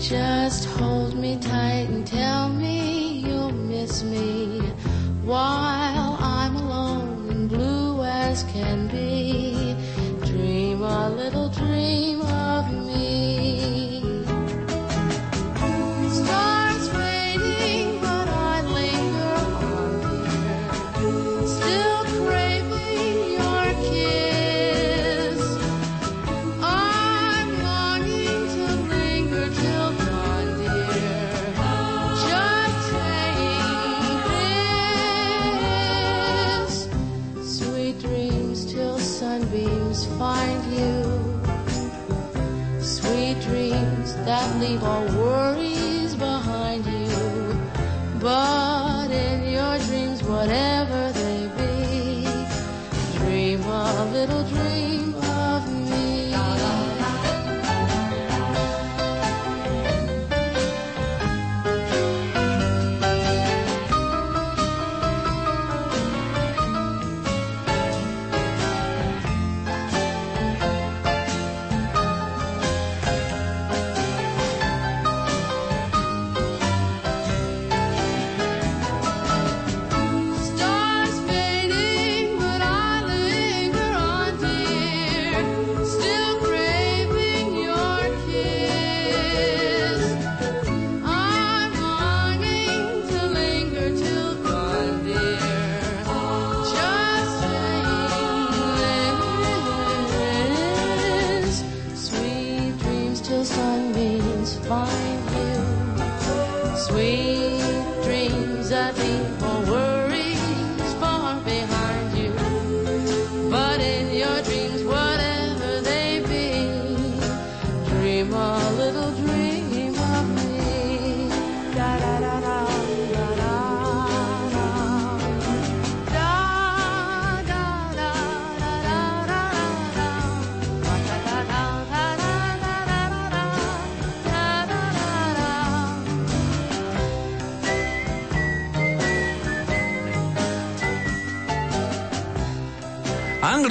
Just 0.00 0.64
hold 0.64 1.14
me 1.14 1.36
tight 1.38 1.88
and 1.88 2.06
tell 2.06 2.48
me 2.48 3.18
you'll 3.24 3.52
miss 3.52 4.02
me. 4.02 4.60
While 5.24 5.81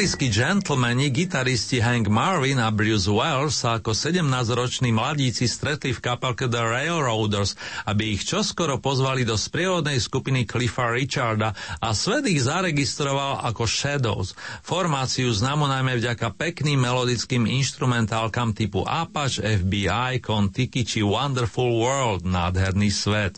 Anglickí 0.02 0.34
gentlemani, 0.34 1.14
gitaristi 1.14 1.78
Hank 1.78 2.10
Marvin 2.10 2.58
a 2.58 2.74
Bruce 2.74 3.06
Wells 3.06 3.62
sa 3.62 3.78
ako 3.78 3.94
17-roční 3.94 4.90
mladíci 4.90 5.46
stretli 5.46 5.94
v 5.94 6.02
kapelke 6.02 6.50
The 6.50 6.58
Railroaders, 6.58 7.54
aby 7.86 8.18
ich 8.18 8.26
čoskoro 8.26 8.82
pozvali 8.82 9.22
do 9.22 9.38
sprievodnej 9.38 10.02
skupiny 10.02 10.50
Cliffa 10.50 10.90
Richarda 10.90 11.54
a 11.78 11.94
svet 11.94 12.26
ich 12.34 12.42
zaregistroval 12.42 13.46
ako 13.46 13.70
Shadows, 13.70 14.34
formáciu 14.66 15.30
známu 15.30 15.70
najmä 15.70 16.02
vďaka 16.02 16.34
pekným 16.34 16.82
melodickým 16.82 17.46
instrumentálkam 17.46 18.58
typu 18.58 18.82
Apache, 18.82 19.46
FBI, 19.62 20.18
Kon-Tiki 20.18 20.82
či 20.82 21.06
Wonderful 21.06 21.78
World, 21.78 22.26
nádherný 22.26 22.90
svet. 22.90 23.38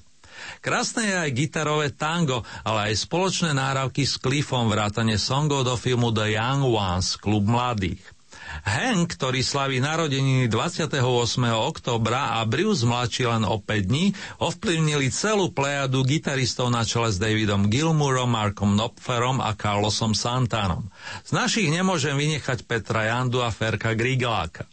Krásne 0.59 1.07
je 1.07 1.15
aj 1.15 1.31
gitarové 1.31 1.89
tango, 1.95 2.43
ale 2.61 2.91
aj 2.91 3.07
spoločné 3.07 3.55
náravky 3.55 4.03
s 4.03 4.19
Cliffom 4.19 4.69
vrátane 4.69 5.17
songov 5.17 5.65
do 5.65 5.73
filmu 5.79 6.11
The 6.11 6.35
Young 6.35 6.67
Ones, 6.67 7.17
klub 7.17 7.47
mladých. 7.47 8.03
Hank, 8.61 9.17
ktorý 9.17 9.41
slaví 9.41 9.81
narodeniny 9.81 10.45
28. 10.45 11.01
oktobra 11.57 12.37
a 12.37 12.45
Bruce 12.45 12.85
mladší 12.85 13.25
len 13.25 13.43
o 13.49 13.57
5 13.57 13.89
dní, 13.89 14.13
ovplyvnili 14.37 15.09
celú 15.09 15.49
plejadu 15.49 16.05
gitaristov 16.05 16.69
na 16.69 16.85
čele 16.85 17.09
s 17.09 17.17
Davidom 17.17 17.65
Gilmourom, 17.65 18.29
Markom 18.29 18.77
Knopferom 18.77 19.41
a 19.41 19.57
Carlosom 19.57 20.13
Santanom. 20.13 20.85
Z 21.25 21.33
našich 21.33 21.67
nemôžem 21.73 22.13
vynechať 22.13 22.69
Petra 22.69 23.09
Jandu 23.09 23.41
a 23.41 23.49
Ferka 23.49 23.97
Grigeláka. 23.97 24.69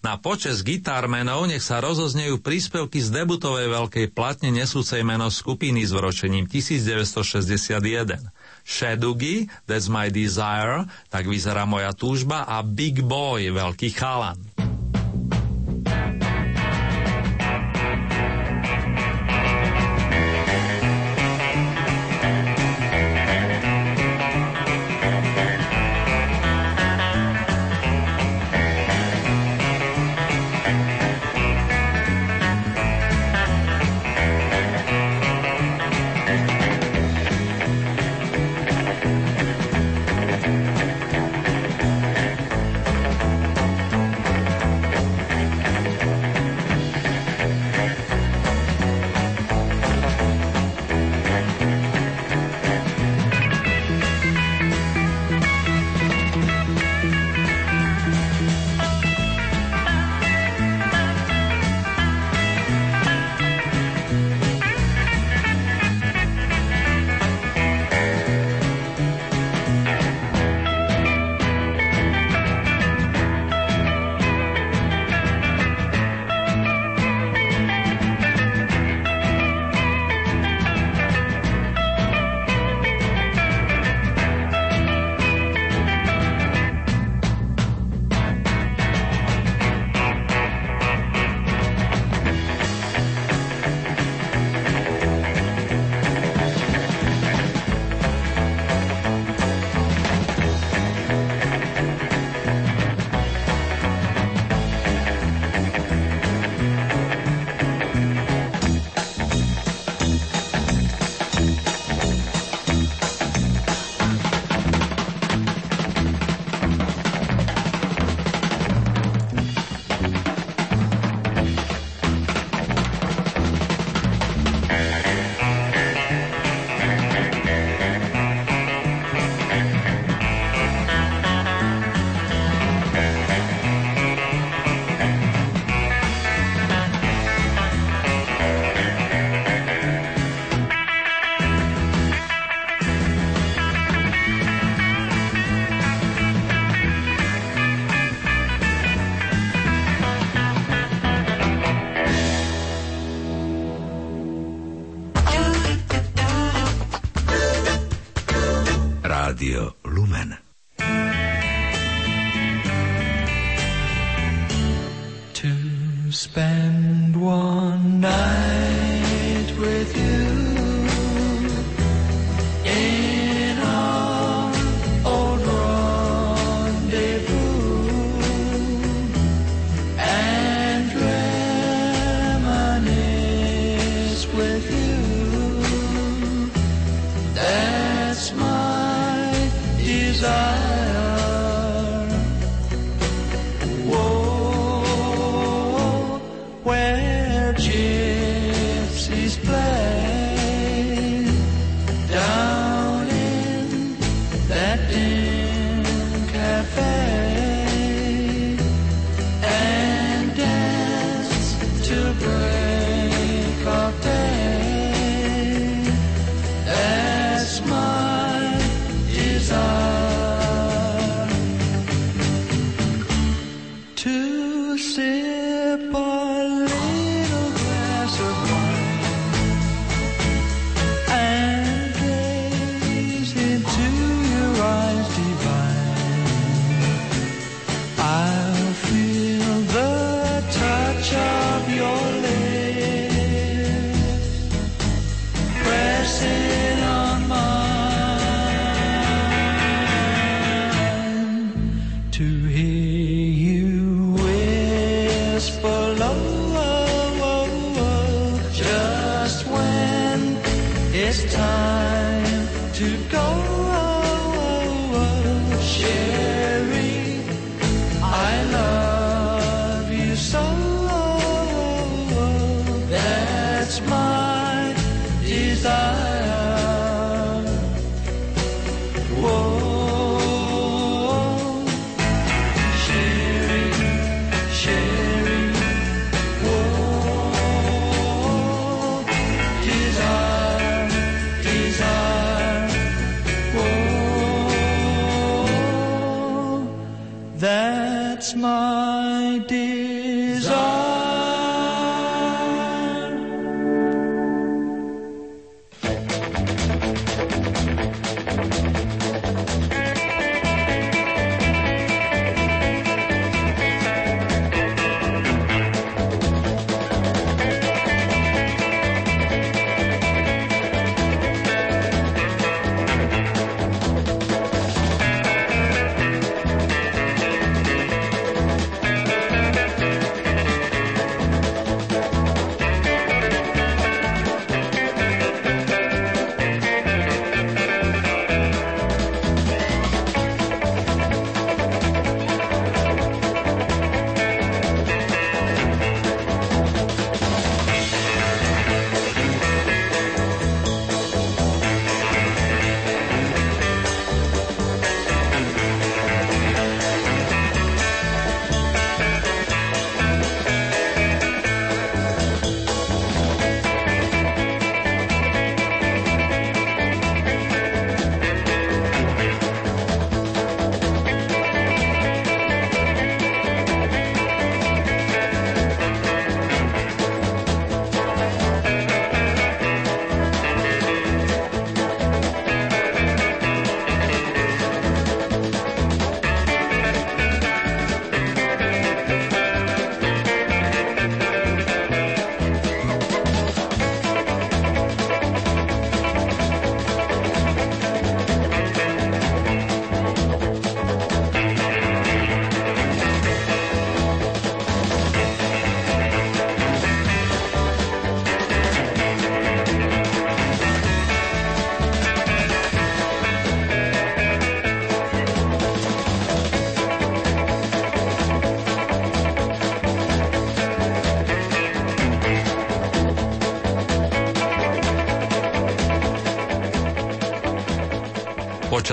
Na 0.00 0.16
počes 0.20 0.62
gitármenov 0.62 1.48
nech 1.48 1.64
sa 1.64 1.82
rozoznejú 1.82 2.40
príspevky 2.40 3.02
z 3.02 3.22
debutovej 3.22 3.68
veľkej 3.72 4.06
platne 4.12 4.54
nesúcej 4.54 5.02
meno 5.02 5.28
skupiny 5.32 5.84
s 5.84 5.92
vročením 5.92 6.46
1961. 6.46 8.28
Shadugi, 8.68 9.48
That's 9.64 9.88
My 9.88 10.12
Desire, 10.12 10.84
tak 11.08 11.24
vyzerá 11.24 11.64
moja 11.64 11.96
túžba 11.96 12.44
a 12.44 12.60
Big 12.60 13.00
Boy, 13.00 13.48
veľký 13.48 13.96
chalan. 13.96 14.36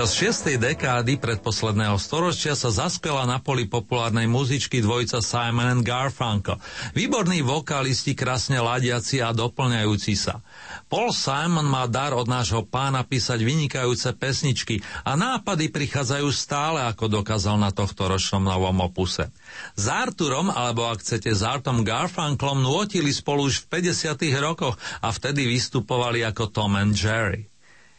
Počas 0.06 0.22
šiestej 0.22 0.62
dekády 0.62 1.18
predposledného 1.18 1.98
storočia 1.98 2.54
sa 2.54 2.70
zaspela 2.70 3.26
na 3.26 3.42
poli 3.42 3.66
populárnej 3.66 4.30
muzičky 4.30 4.78
dvojica 4.78 5.18
Simon 5.18 5.66
and 5.66 5.82
Garfunkel. 5.82 6.62
Výborní 6.94 7.42
vokalisti, 7.42 8.14
krásne 8.14 8.62
ladiaci 8.62 9.18
a 9.18 9.34
doplňajúci 9.34 10.14
sa. 10.14 10.46
Paul 10.86 11.10
Simon 11.10 11.66
má 11.66 11.90
dar 11.90 12.14
od 12.14 12.30
nášho 12.30 12.62
pána 12.62 13.02
písať 13.02 13.42
vynikajúce 13.42 14.14
pesničky 14.14 14.78
a 15.02 15.18
nápady 15.18 15.74
prichádzajú 15.74 16.30
stále, 16.30 16.86
ako 16.86 17.10
dokázal 17.10 17.58
na 17.58 17.74
tohto 17.74 18.06
ročnom 18.06 18.46
novom 18.46 18.86
opuse. 18.86 19.26
S 19.74 19.90
Arturom, 19.90 20.54
alebo 20.54 20.86
ak 20.86 21.02
chcete 21.02 21.34
s 21.34 21.42
Artom 21.42 21.82
Garfunklom, 21.82 22.62
nôtili 22.62 23.10
spolu 23.10 23.50
už 23.50 23.66
v 23.66 23.82
50. 23.82 24.22
rokoch 24.38 24.78
a 25.02 25.10
vtedy 25.10 25.50
vystupovali 25.50 26.22
ako 26.22 26.54
Tom 26.54 26.78
and 26.78 26.94
Jerry. 26.94 27.50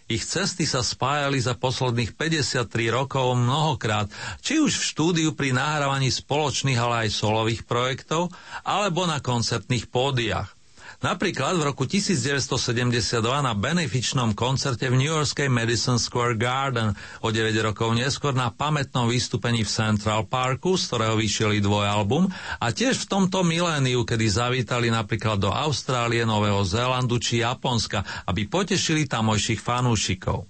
Ich 0.08 0.24
cesty 0.26 0.64
sa 0.64 0.82
spájali 0.82 1.38
za 1.38 1.54
posledných 1.54 2.16
53 2.18 2.66
rokov 2.90 3.38
mnohokrát, 3.38 4.08
či 4.40 4.58
už 4.58 4.80
v 4.80 4.88
štúdiu 4.90 5.30
pri 5.36 5.52
nahrávaní 5.54 6.10
spoločných, 6.10 6.80
ale 6.80 6.96
aj 7.06 7.10
solových 7.14 7.68
projektov, 7.68 8.32
alebo 8.64 9.06
na 9.06 9.22
koncertných 9.22 9.92
pódiach. 9.92 10.57
Napríklad 10.98 11.62
v 11.62 11.70
roku 11.70 11.86
1972 11.86 13.22
na 13.22 13.54
benefičnom 13.54 14.34
koncerte 14.34 14.90
v 14.90 14.98
New 14.98 15.14
Yorkskej 15.14 15.46
Madison 15.46 16.02
Square 16.02 16.42
Garden, 16.42 16.90
o 17.22 17.30
9 17.30 17.54
rokov 17.62 17.94
neskôr 17.94 18.34
na 18.34 18.50
pamätnom 18.50 19.06
vystúpení 19.06 19.62
v 19.62 19.70
Central 19.70 20.26
Parku, 20.26 20.74
z 20.74 20.90
ktorého 20.90 21.14
vyšiel 21.14 21.62
dvojalbum, 21.62 22.26
a 22.58 22.74
tiež 22.74 23.06
v 23.06 23.10
tomto 23.14 23.46
miléniu, 23.46 24.10
kedy 24.10 24.26
zavítali 24.26 24.90
napríklad 24.90 25.38
do 25.38 25.54
Austrálie, 25.54 26.26
Nového 26.26 26.66
Zélandu 26.66 27.22
či 27.22 27.46
Japonska, 27.46 28.02
aby 28.26 28.50
potešili 28.50 29.06
tamojších 29.06 29.62
fanúšikov. 29.62 30.50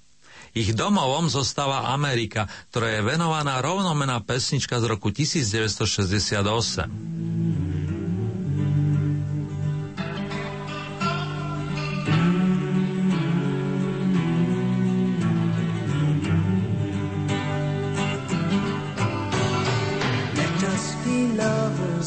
Ich 0.56 0.72
domovom 0.72 1.28
zostáva 1.28 1.92
Amerika, 1.92 2.48
ktorá 2.72 2.96
je 2.96 3.04
venovaná 3.04 3.60
rovnomená 3.60 4.24
pesnička 4.24 4.80
z 4.80 4.96
roku 4.96 5.12
1968. 5.12 7.28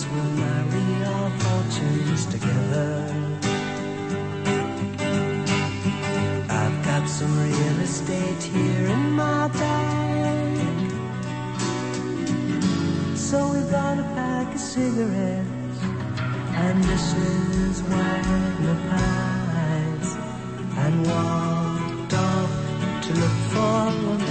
We'll 0.06 0.32
marry 0.44 1.04
our 1.04 1.30
fortunes 1.40 2.26
together. 2.26 3.12
I've 6.48 6.84
got 6.84 7.08
some 7.08 7.32
real 7.38 7.80
estate 7.80 8.42
here 8.42 8.86
in 8.86 9.12
my 9.12 9.48
bag. 9.48 10.90
So 13.16 13.48
we're 13.48 13.70
gonna 13.70 14.06
pack 14.14 14.54
of 14.54 14.60
cigarettes, 14.60 15.78
and 16.62 16.84
Mrs. 16.84 17.82
Wagner 17.90 18.78
pies, 18.90 20.08
and 20.82 20.94
walked 21.06 22.14
off 22.14 22.52
to 23.04 23.10
look 23.20 23.36
for 23.52 23.88
America. 24.14 24.29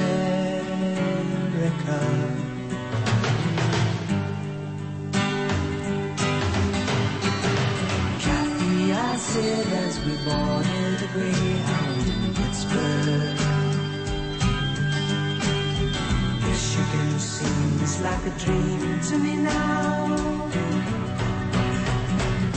I 9.40 9.42
as 9.42 9.96
we 10.04 10.12
boarded 10.26 11.00
the 11.00 11.08
Greyhound 11.14 12.08
in 12.12 12.34
Pittsburgh. 12.36 13.38
Michigan 16.44 17.12
seems 17.20 18.02
like 18.02 18.26
a 18.26 18.34
dream 18.38 19.00
to 19.00 19.18
me 19.18 19.36
now. 19.38 20.16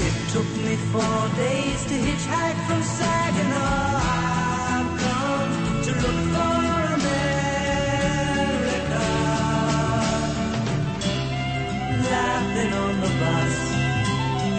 It 0.06 0.14
took 0.32 0.50
me 0.66 0.74
four 0.90 1.28
days 1.36 1.80
to 1.86 1.94
hitchhike 1.94 2.60
from 2.66 2.82
Saginaw. 2.82 4.00
I've 4.74 4.90
come 5.04 5.82
to 5.86 5.92
look 6.02 6.20
for 6.34 6.58
America. 6.98 7.44
Laughing 12.10 12.72
on 12.72 13.00
the 13.00 13.10
bus 13.20 13.71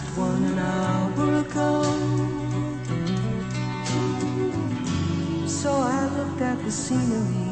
Last 0.00 0.16
one 0.18 0.58
hour 0.58 1.40
ago. 1.40 1.82
So 5.46 5.72
I 5.72 6.06
looked 6.16 6.40
at 6.40 6.62
the 6.64 6.70
scenery. 6.70 7.48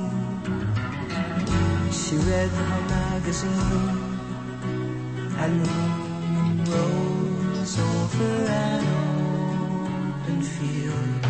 She 1.92 2.16
read 2.16 2.48
her 2.48 2.80
magazine 2.88 4.18
and 5.38 5.60
the 5.60 5.70
moon 5.70 6.64
rose 6.64 7.78
over 7.78 8.44
an 8.46 8.84
open 10.24 10.42
field. 10.42 11.27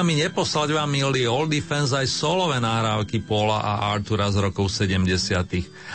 Nedá 0.00 0.16
mi 0.16 0.24
neposlať 0.24 0.72
vám, 0.72 0.88
milí 0.88 1.28
oldie 1.28 1.60
fans, 1.60 1.92
aj 1.92 2.08
solové 2.08 2.56
nahrávky 2.56 3.20
Paula 3.20 3.60
a 3.60 3.92
Artura 3.92 4.32
z 4.32 4.48
rokov 4.48 4.72
70. 4.72 5.04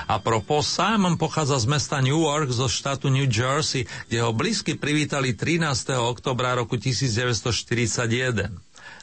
A 0.06 0.22
propos, 0.22 0.70
Simon 0.70 1.18
pochádza 1.18 1.58
z 1.58 1.66
mesta 1.66 1.98
Newark 1.98 2.54
zo 2.54 2.70
štátu 2.70 3.10
New 3.10 3.26
Jersey, 3.26 3.90
kde 4.06 4.22
ho 4.22 4.30
blízky 4.30 4.78
privítali 4.78 5.34
13. 5.34 5.98
oktobra 5.98 6.54
roku 6.54 6.78
1941. 6.78 8.54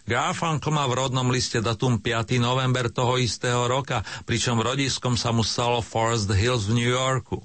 Garfunkel 0.07 0.71
má 0.71 0.87
v 0.87 0.95
rodnom 0.95 1.27
liste 1.35 1.59
datum 1.59 1.99
5. 1.99 2.39
november 2.39 2.87
toho 2.87 3.19
istého 3.19 3.67
roka, 3.67 4.07
pričom 4.23 4.63
rodiskom 4.63 5.19
sa 5.19 5.35
mu 5.35 5.43
stalo 5.43 5.83
Forest 5.83 6.31
Hills 6.31 6.71
v 6.71 6.79
New 6.79 6.93
Yorku. 6.95 7.43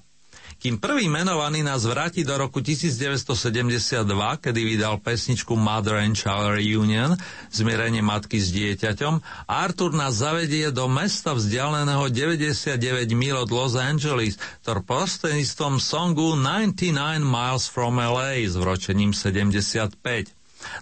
Kým 0.57 0.81
prvý 0.81 1.05
menovaný 1.05 1.61
nás 1.61 1.85
vráti 1.85 2.25
do 2.25 2.33
roku 2.33 2.65
1972, 2.65 4.09
kedy 4.41 4.61
vydal 4.65 4.97
pesničku 4.97 5.53
Mother 5.53 6.01
and 6.01 6.17
Child 6.17 6.57
Reunion, 6.57 7.13
zmierenie 7.53 8.01
matky 8.01 8.41
s 8.41 8.49
dieťaťom, 8.57 9.21
Arthur 9.45 9.93
nás 9.93 10.17
zavedie 10.17 10.73
do 10.73 10.89
mesta 10.89 11.37
vzdialeného 11.37 12.09
99 12.09 12.73
mil 13.13 13.37
od 13.37 13.49
Los 13.53 13.77
Angeles, 13.77 14.41
ktorý 14.65 14.81
prostredníctvom 14.81 15.77
songu 15.77 16.33
99 16.33 17.21
Miles 17.21 17.69
from 17.69 18.01
LA 18.01 18.49
s 18.49 18.57
vročením 18.57 19.13
75. 19.13 19.93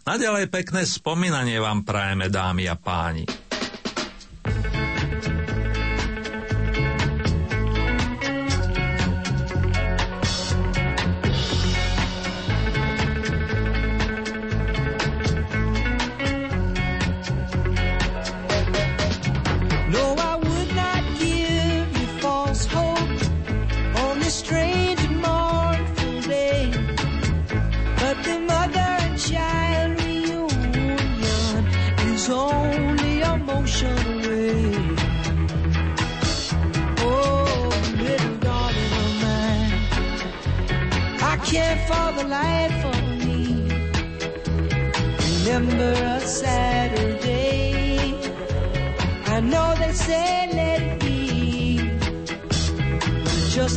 Naďalej 0.07 0.45
pekné 0.47 0.87
spomínanie 0.87 1.59
vám 1.59 1.83
prajeme, 1.83 2.31
dámy 2.31 2.71
a 2.71 2.79
páni. 2.79 3.44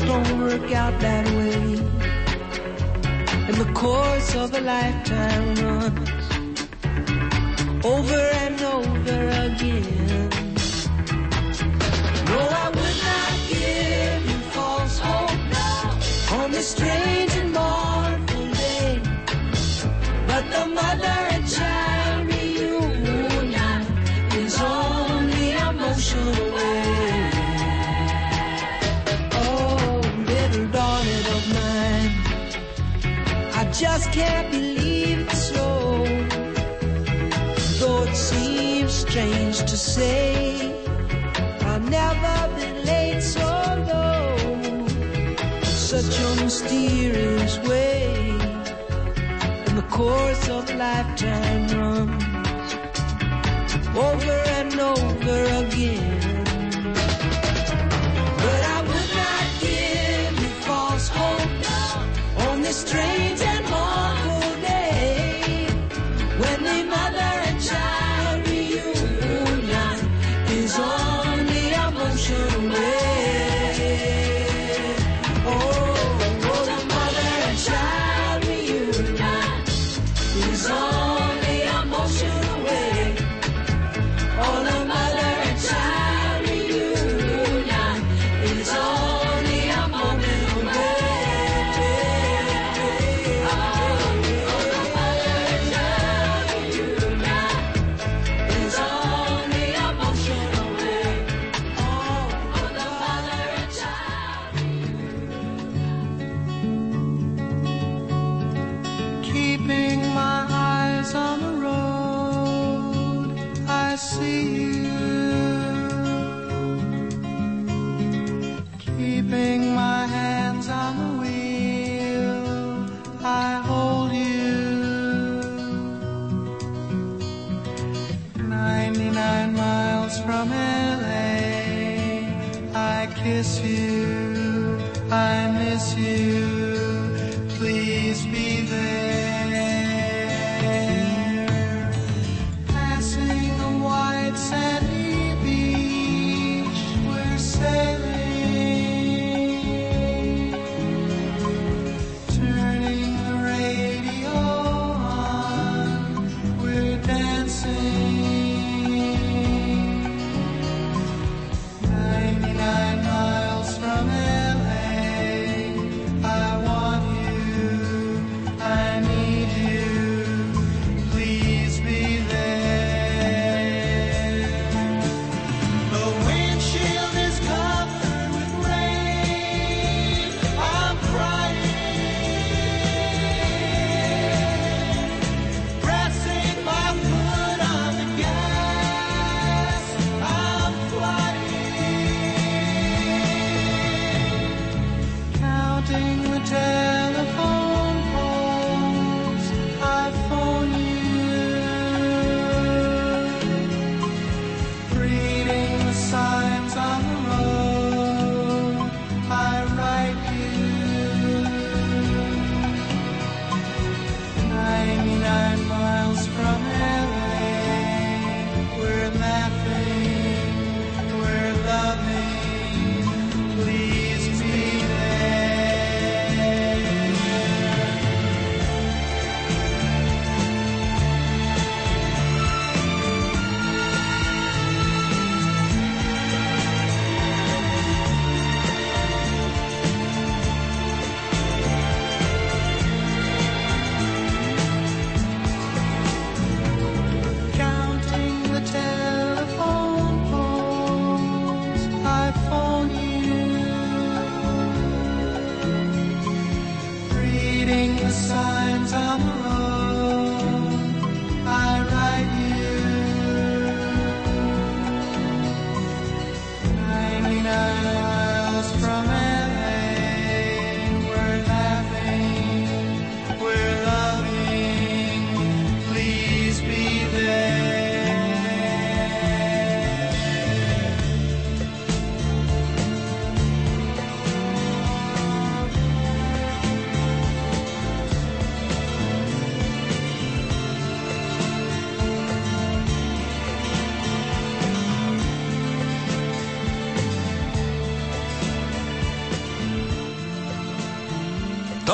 don't 0.09 0.39
work 0.41 0.73
out 0.73 0.99
that 1.01 1.27
way. 1.37 1.77
And 3.49 3.57
the 3.63 3.71
course 3.75 4.35
of 4.43 4.55
a 4.55 4.61
lifetime 4.61 5.47
runs 5.65 6.09
over 7.85 8.23
and 8.45 8.59
over 8.77 9.21
again. 9.47 10.31
No, 12.31 12.39
I 12.63 12.67
would 12.77 12.99
not 13.09 13.35
give 13.53 14.23
you 14.31 14.39
false 14.57 14.99
hope 14.99 15.43
now 15.61 15.99
on 16.39 16.51
this 16.53 16.69
strange 16.69 17.33
and 17.43 17.53
mournful 17.53 18.47
day. 18.65 19.01
But 20.27 20.45
the 20.55 20.65
mother 20.79 21.19
and 21.35 21.47
child. 21.55 21.78
just 33.79 34.11
can't 34.11 34.51
believe 34.51 35.21
it's 35.21 35.51
so. 35.51 36.05
Though 37.79 38.03
it 38.03 38.17
seems 38.17 38.93
strange 38.93 39.59
to 39.59 39.77
say, 39.77 40.85
I've 41.61 41.89
never 41.89 42.57
been 42.57 42.85
late 42.85 43.23
so 43.23 43.49
low. 43.91 44.37
Such 45.63 46.19
a 46.19 46.43
mysterious 46.43 47.59
way, 47.69 48.31
in 49.69 49.77
the 49.77 49.87
course 49.89 50.49
of 50.49 50.75
lifetime 50.75 51.69
runs 51.79 52.25
over 53.97 54.39
and 54.59 54.81
over 54.81 55.41
again. 55.65 56.48
strange 62.73 63.41
and 63.41 63.78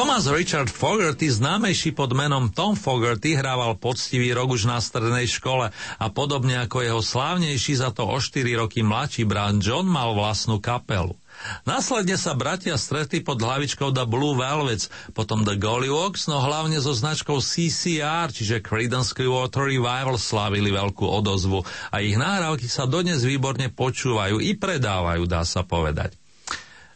Thomas 0.04 0.28
Richard 0.28 0.68
Fogerty, 0.68 1.32
známejší 1.32 1.96
pod 1.96 2.12
menom 2.12 2.52
Tom 2.52 2.76
Fogerty, 2.76 3.40
hrával 3.40 3.72
poctivý 3.80 4.36
rok 4.36 4.52
už 4.52 4.68
na 4.68 4.76
strednej 4.76 5.24
škole 5.24 5.72
a 5.72 6.06
podobne 6.12 6.60
ako 6.60 6.84
jeho 6.84 7.00
slávnejší 7.00 7.80
za 7.80 7.88
to 7.88 8.04
o 8.04 8.20
4 8.20 8.44
roky 8.52 8.84
mladší 8.84 9.24
brat 9.24 9.56
John 9.64 9.88
mal 9.88 10.12
vlastnú 10.12 10.60
kapelu. 10.60 11.16
Následne 11.64 12.20
sa 12.20 12.36
bratia 12.36 12.76
stretli 12.76 13.24
pod 13.24 13.40
hlavičkou 13.40 13.96
The 13.96 14.04
Blue 14.04 14.36
Velvets, 14.36 14.92
potom 15.16 15.40
The 15.40 15.56
Gollywoggs, 15.56 16.28
no 16.28 16.36
hlavne 16.36 16.76
so 16.84 16.92
značkou 16.92 17.40
CCR, 17.40 18.28
čiže 18.28 18.60
Creedence 18.60 19.16
Clearwater 19.16 19.72
Revival 19.72 20.20
slávili 20.20 20.68
veľkú 20.68 21.08
odozvu 21.08 21.64
a 21.88 22.04
ich 22.04 22.20
nahrávky 22.20 22.68
sa 22.68 22.84
dodnes 22.84 23.24
výborne 23.24 23.72
počúvajú 23.72 24.36
i 24.36 24.52
predávajú, 24.52 25.24
dá 25.24 25.48
sa 25.48 25.64
povedať. 25.64 26.12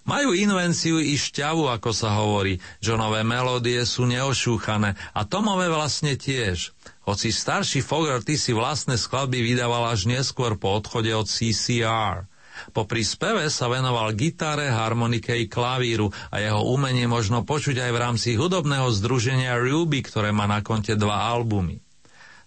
Majú 0.08 0.32
invenciu 0.32 0.96
i 1.04 1.20
šťavu, 1.20 1.68
ako 1.68 1.92
sa 1.92 2.16
hovorí. 2.16 2.56
Johnové 2.80 3.20
melódie 3.28 3.76
sú 3.84 4.08
neošúchané 4.08 4.96
a 5.12 5.20
Tomové 5.28 5.68
vlastne 5.68 6.16
tiež. 6.16 6.72
Hoci 7.04 7.28
starší 7.28 7.84
Fogerty 7.84 8.40
si 8.40 8.56
vlastné 8.56 8.96
skladby 8.96 9.44
vydával 9.44 9.92
až 9.92 10.08
neskôr 10.08 10.56
po 10.56 10.80
odchode 10.80 11.12
od 11.12 11.28
CCR. 11.28 12.24
Po 12.72 12.88
príspeve 12.88 13.52
sa 13.52 13.68
venoval 13.68 14.16
gitare, 14.16 14.72
harmonike 14.72 15.36
i 15.36 15.44
klavíru 15.44 16.08
a 16.32 16.40
jeho 16.40 16.64
umenie 16.64 17.04
možno 17.04 17.44
počuť 17.44 17.76
aj 17.76 17.90
v 17.92 18.00
rámci 18.00 18.28
hudobného 18.34 18.88
združenia 18.88 19.60
Ruby, 19.60 20.00
ktoré 20.00 20.32
má 20.32 20.48
na 20.48 20.64
konte 20.64 20.96
dva 20.96 21.28
albumy. 21.36 21.84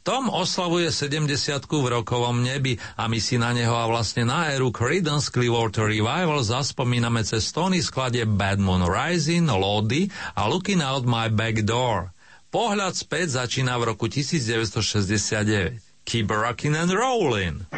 Tom 0.02 0.34
oslavuje 0.34 0.90
70 0.90 1.30
v 1.70 2.02
rokovom 2.02 2.42
nebi 2.42 2.74
a 2.98 3.06
my 3.06 3.22
si 3.22 3.38
na 3.38 3.54
neho 3.54 3.78
a 3.78 3.86
vlastne 3.86 4.26
na 4.26 4.50
éru 4.50 4.74
Creedence 4.74 5.30
Clearwater 5.30 5.86
Revival 5.86 6.42
zaspomíname 6.42 7.22
cez 7.22 7.54
tóny 7.54 7.86
skladie 7.86 8.26
Bad 8.26 8.58
Moon 8.58 8.82
Rising, 8.82 9.46
Lodi 9.46 10.10
a 10.34 10.50
Looking 10.50 10.82
Out 10.82 11.06
My 11.06 11.30
Back 11.30 11.62
Door. 11.70 12.10
Pohľad 12.50 12.98
späť 12.98 13.46
začína 13.46 13.78
v 13.78 13.94
roku 13.94 14.10
1969. 14.10 15.78
Keep 16.02 16.28
rockin' 16.34 16.74
and 16.74 16.90
rollin'. 16.90 17.70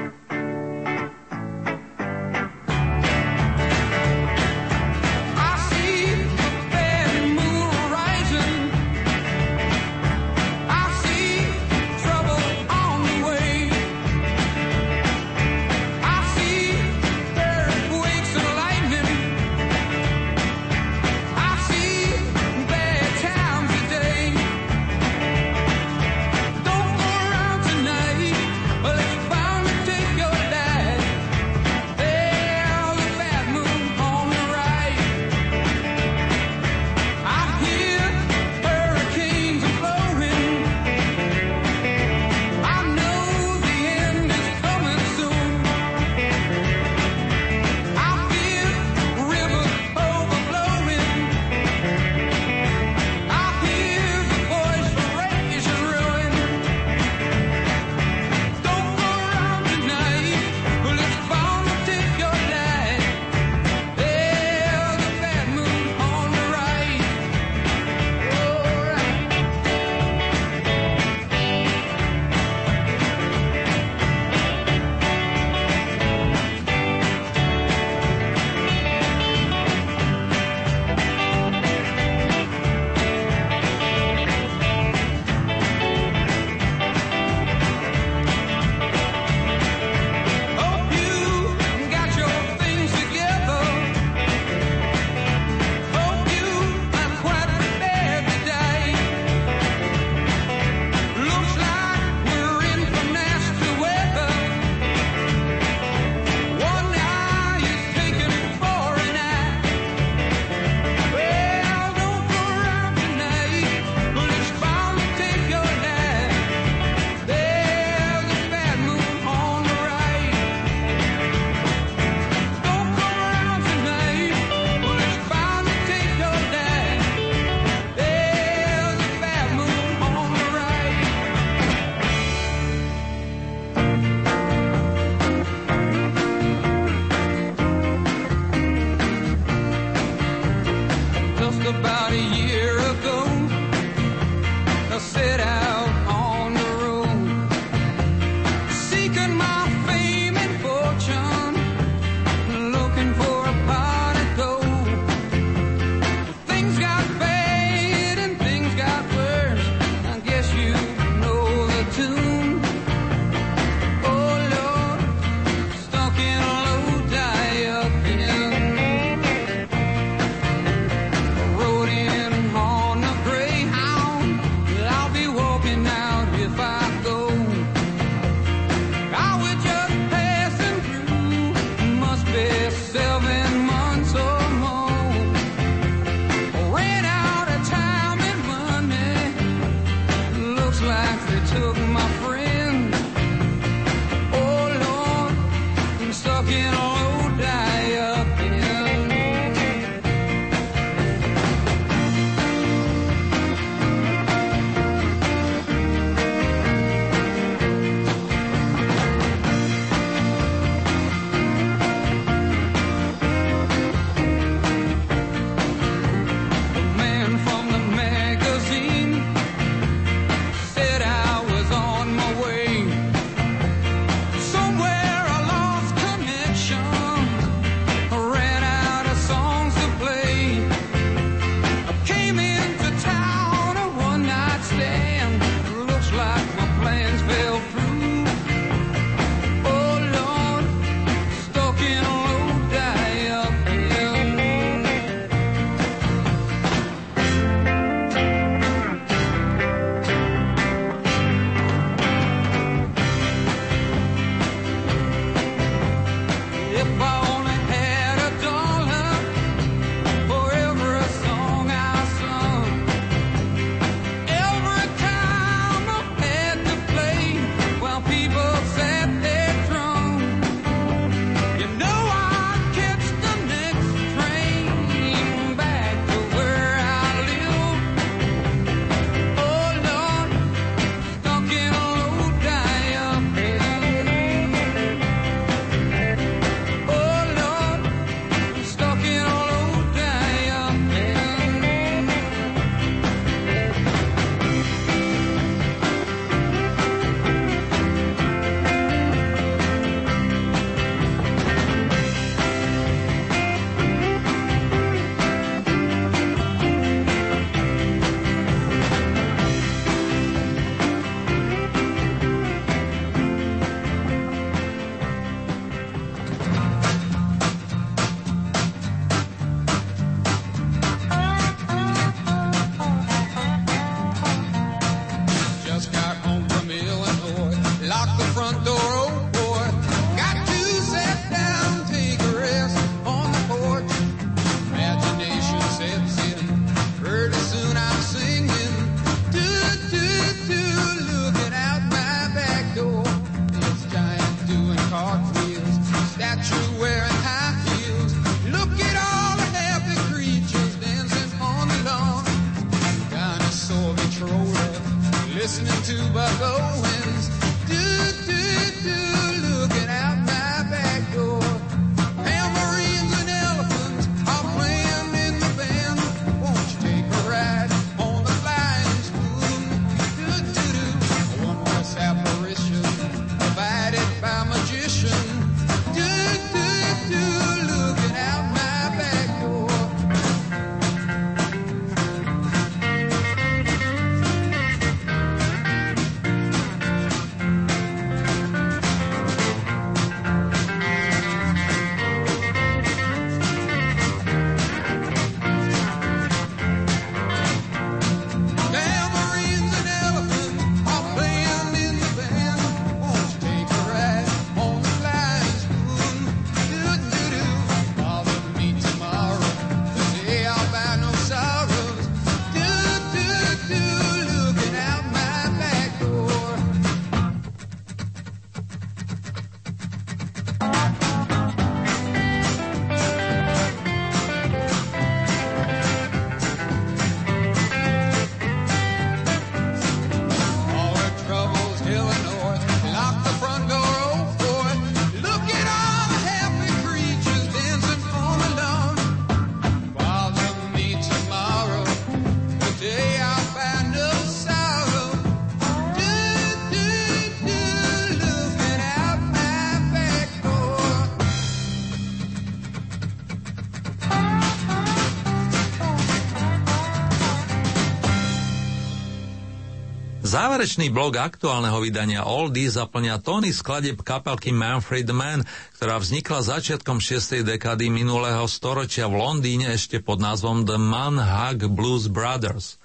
Záverečný 460.53 460.93
blok 460.93 461.17
aktuálneho 461.17 461.81
vydania 461.81 462.29
Oldies 462.29 462.77
zaplňa 462.77 463.25
tóny 463.25 463.49
skladeb 463.49 464.05
kapelky 464.05 464.53
Manfred 464.53 465.09
Mann, 465.09 465.41
ktorá 465.81 465.97
vznikla 465.97 466.45
začiatkom 466.45 467.01
6. 467.01 467.41
dekády 467.41 467.89
minulého 467.89 468.45
storočia 468.45 469.09
v 469.09 469.17
Londýne 469.17 469.73
ešte 469.73 469.97
pod 469.97 470.21
názvom 470.21 470.61
The 470.61 470.77
Manhug 470.77 471.73
Blues 471.73 472.05
Brothers. 472.05 472.77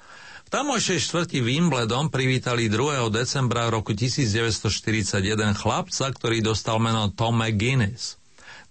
V 0.44 0.48
tamojšej 0.48 1.12
štvrti 1.12 1.44
Wimbledon 1.44 2.08
privítali 2.08 2.72
2. 2.72 3.04
decembra 3.12 3.68
roku 3.68 3.92
1941 3.92 5.52
chlapca, 5.52 6.08
ktorý 6.08 6.40
dostal 6.40 6.80
meno 6.80 7.12
Tom 7.12 7.36
McGuinness. 7.36 8.16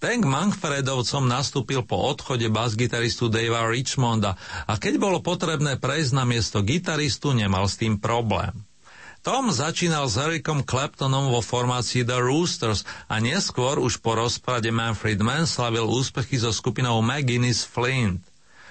Ten 0.02 0.26
k 0.26 0.26
Manfredovcom 0.26 1.30
nastúpil 1.30 1.86
po 1.86 2.02
odchode 2.02 2.50
basgitaristu 2.50 3.30
Davea 3.30 3.70
Richmonda 3.70 4.42
a 4.66 4.74
keď 4.82 4.98
bolo 4.98 5.22
potrebné 5.22 5.78
prejsť 5.78 6.18
na 6.18 6.26
miesto 6.26 6.66
gitaristu, 6.66 7.38
nemal 7.38 7.70
s 7.70 7.78
tým 7.78 8.02
problém. 8.02 8.67
Tom 9.28 9.52
začínal 9.52 10.08
s 10.08 10.16
Ericom 10.16 10.64
Claptonom 10.64 11.28
vo 11.28 11.44
formácii 11.44 12.08
The 12.08 12.16
Roosters 12.16 12.88
a 13.12 13.20
neskôr 13.20 13.76
už 13.76 14.00
po 14.00 14.16
rozprade 14.16 14.72
Manfred 14.72 15.20
Mann 15.20 15.44
slavil 15.44 15.84
úspechy 15.84 16.40
so 16.40 16.48
skupinou 16.56 17.04
McGuinness 17.04 17.68
Flint. 17.68 18.24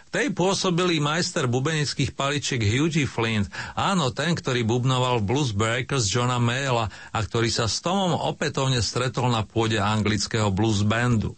V 0.09 0.11
tej 0.17 0.33
pôsobili 0.33 0.97
majster 0.97 1.45
bubenických 1.45 2.17
paličiek 2.17 2.65
Hughie 2.65 3.05
Flint, 3.05 3.53
áno, 3.77 4.09
ten, 4.17 4.33
ktorý 4.33 4.65
bubnoval 4.65 5.21
Blues 5.21 5.53
Breakers 5.53 6.09
Johna 6.09 6.41
Mayla 6.41 6.89
a 6.89 7.19
ktorý 7.21 7.53
sa 7.53 7.69
s 7.69 7.85
Tomom 7.85 8.17
opätovne 8.17 8.81
stretol 8.81 9.29
na 9.29 9.45
pôde 9.45 9.77
anglického 9.77 10.49
blues 10.49 10.81
bandu. 10.81 11.37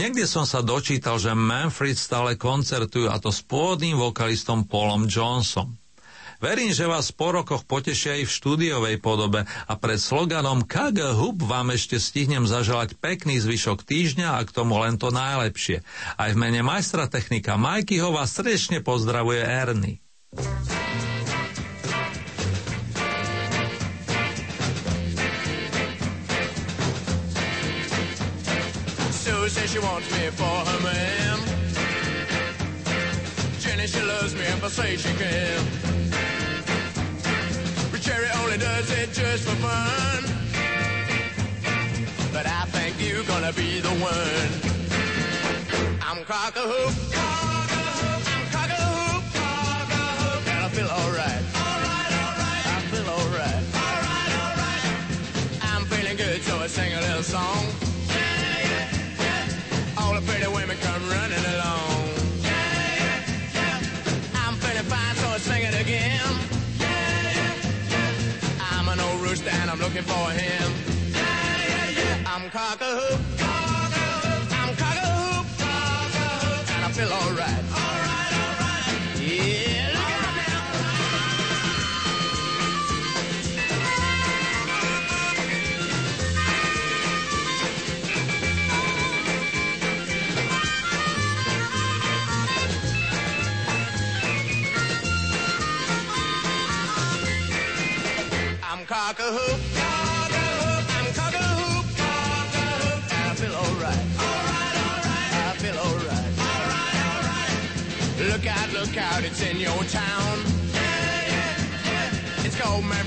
Niekde 0.00 0.24
som 0.24 0.48
sa 0.48 0.64
dočítal, 0.64 1.20
že 1.20 1.36
Manfred 1.36 2.00
stále 2.00 2.40
koncertujú 2.40 3.12
a 3.12 3.20
to 3.20 3.28
s 3.28 3.44
pôvodným 3.44 4.00
vokalistom 4.00 4.64
Paulom 4.64 5.04
Johnsonom. 5.04 5.76
Verím, 6.36 6.68
že 6.68 6.84
vás 6.84 7.08
po 7.16 7.32
rokoch 7.32 7.64
potešia 7.64 8.20
aj 8.20 8.28
v 8.28 8.34
štúdiovej 8.36 8.96
podobe 9.00 9.48
a 9.48 9.72
pred 9.80 9.96
sloganom 9.96 10.68
Kaga 10.68 11.16
Hub 11.16 11.40
vám 11.40 11.72
ešte 11.72 11.96
stihnem 11.96 12.44
zaželať 12.44 12.92
pekný 13.00 13.40
zvyšok 13.40 13.80
týždňa 13.88 14.36
a 14.36 14.40
k 14.44 14.52
tomu 14.52 14.76
len 14.76 15.00
to 15.00 15.08
najlepšie. 15.08 15.80
Aj 16.20 16.30
v 16.32 16.36
mene 16.36 16.60
majstra 16.60 17.08
technika 17.08 17.56
Majkyho 17.56 18.12
vás 18.12 18.36
srdečne 18.36 18.84
pozdravuje. 18.84 19.40
Sue 29.16 29.48
says 29.48 29.70
she 29.72 29.80
wants 29.80 30.08
me 30.12 30.28
for 30.36 30.56
her 30.68 30.80
man. 30.84 31.38
Jenny, 33.64 33.86
she 33.88 34.02
loves 34.04 34.34
me 34.36 34.44
if 34.44 34.62
I 34.62 34.68
say 34.68 34.96
she 35.00 35.12
can. 35.16 36.05
Does 38.58 38.90
it 38.90 39.12
just 39.12 39.44
for 39.44 39.54
fun. 39.56 40.24
But 42.32 42.46
I 42.46 42.64
think 42.66 42.96
you're 42.98 43.22
gonna 43.24 43.52
be 43.52 43.80
the 43.80 43.90
one. 43.90 44.50
I'm 46.00 46.24
cock-a-hoop. 46.24 46.94
I'm 47.14 48.46
cock-a-hoop. 48.50 49.24
And 50.48 50.64
I 50.64 50.68
feel 50.70 50.88
alright. 50.88 51.44
I 52.74 52.80
feel 52.90 53.08
alright. 53.18 53.64
I'm 55.62 55.84
feeling 55.84 56.16
good, 56.16 56.42
so 56.42 56.56
I 56.58 56.66
sing 56.66 56.94
a 56.94 57.00
little 57.00 57.22
song. 57.22 57.85
Looking 69.96 70.12
for 70.12 70.30
him. 70.30 70.72
I'm 72.26 72.50
cock-a-hoop. 72.50 73.18
I'm 73.18 73.25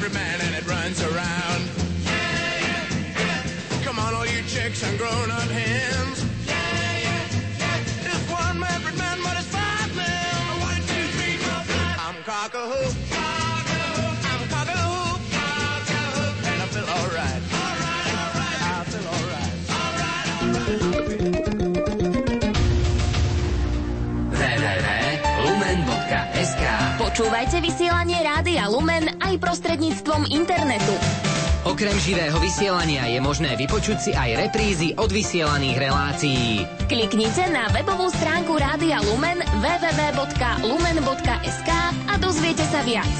Every 0.01 0.13
Man 0.13 0.39
and 0.39 0.55
it 0.55 0.65
runs 0.65 1.01
around. 1.03 1.61
Come 3.84 3.99
on, 3.99 4.13
all 4.13 4.26
you 4.26 4.41
chicks 4.43 4.81
and 4.81 4.97
grown-up 4.97 5.49
hens. 5.51 6.23
It's 8.07 8.31
one 8.31 8.63
Every 8.63 8.95
Man, 8.97 9.17
but 9.21 9.35
it's 9.35 9.47
five 9.51 9.93
men. 9.97 10.61
One, 10.61 10.81
two, 10.88 11.05
three, 11.19 11.35
four, 11.43 11.63
five. 11.67 11.99
I'm 11.99 12.15
cock-a-hoop. 12.23 12.95
I'm 13.11 14.47
cock-a-hoop. 14.47 15.19
And 16.47 16.61
I 16.63 16.67
feel 16.71 16.88
alright. 16.88 17.43
I 18.71 18.84
feel 18.88 19.03
alright. 19.03 20.59
www.lumen.sk 25.30 26.63
Počúvajte 26.97 27.59
vysielanie 27.61 28.23
Rádia 28.23 28.69
Lumen 28.71 29.09
aj 29.30 29.38
prostredníctvom 29.38 30.26
internetu. 30.34 30.97
Okrem 31.68 31.93
živého 32.01 32.39
vysielania 32.41 33.06
je 33.14 33.19
možné 33.22 33.53
vypočuť 33.53 33.97
si 33.99 34.11
aj 34.15 34.47
reprízy 34.47 34.95
od 34.97 35.11
vysielaných 35.11 35.77
relácií. 35.77 36.65
Kliknite 36.89 37.45
na 37.53 37.69
webovú 37.69 38.10
stránku 38.10 38.57
Rádia 38.57 39.03
Lumen 39.06 39.43
www.lumen.sk 39.61 40.49
a 42.10 42.14
dozviete 42.18 42.65
sa 42.73 42.81
viac. 42.81 43.11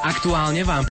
Aktuálne 0.00 0.64
vám 0.64 0.88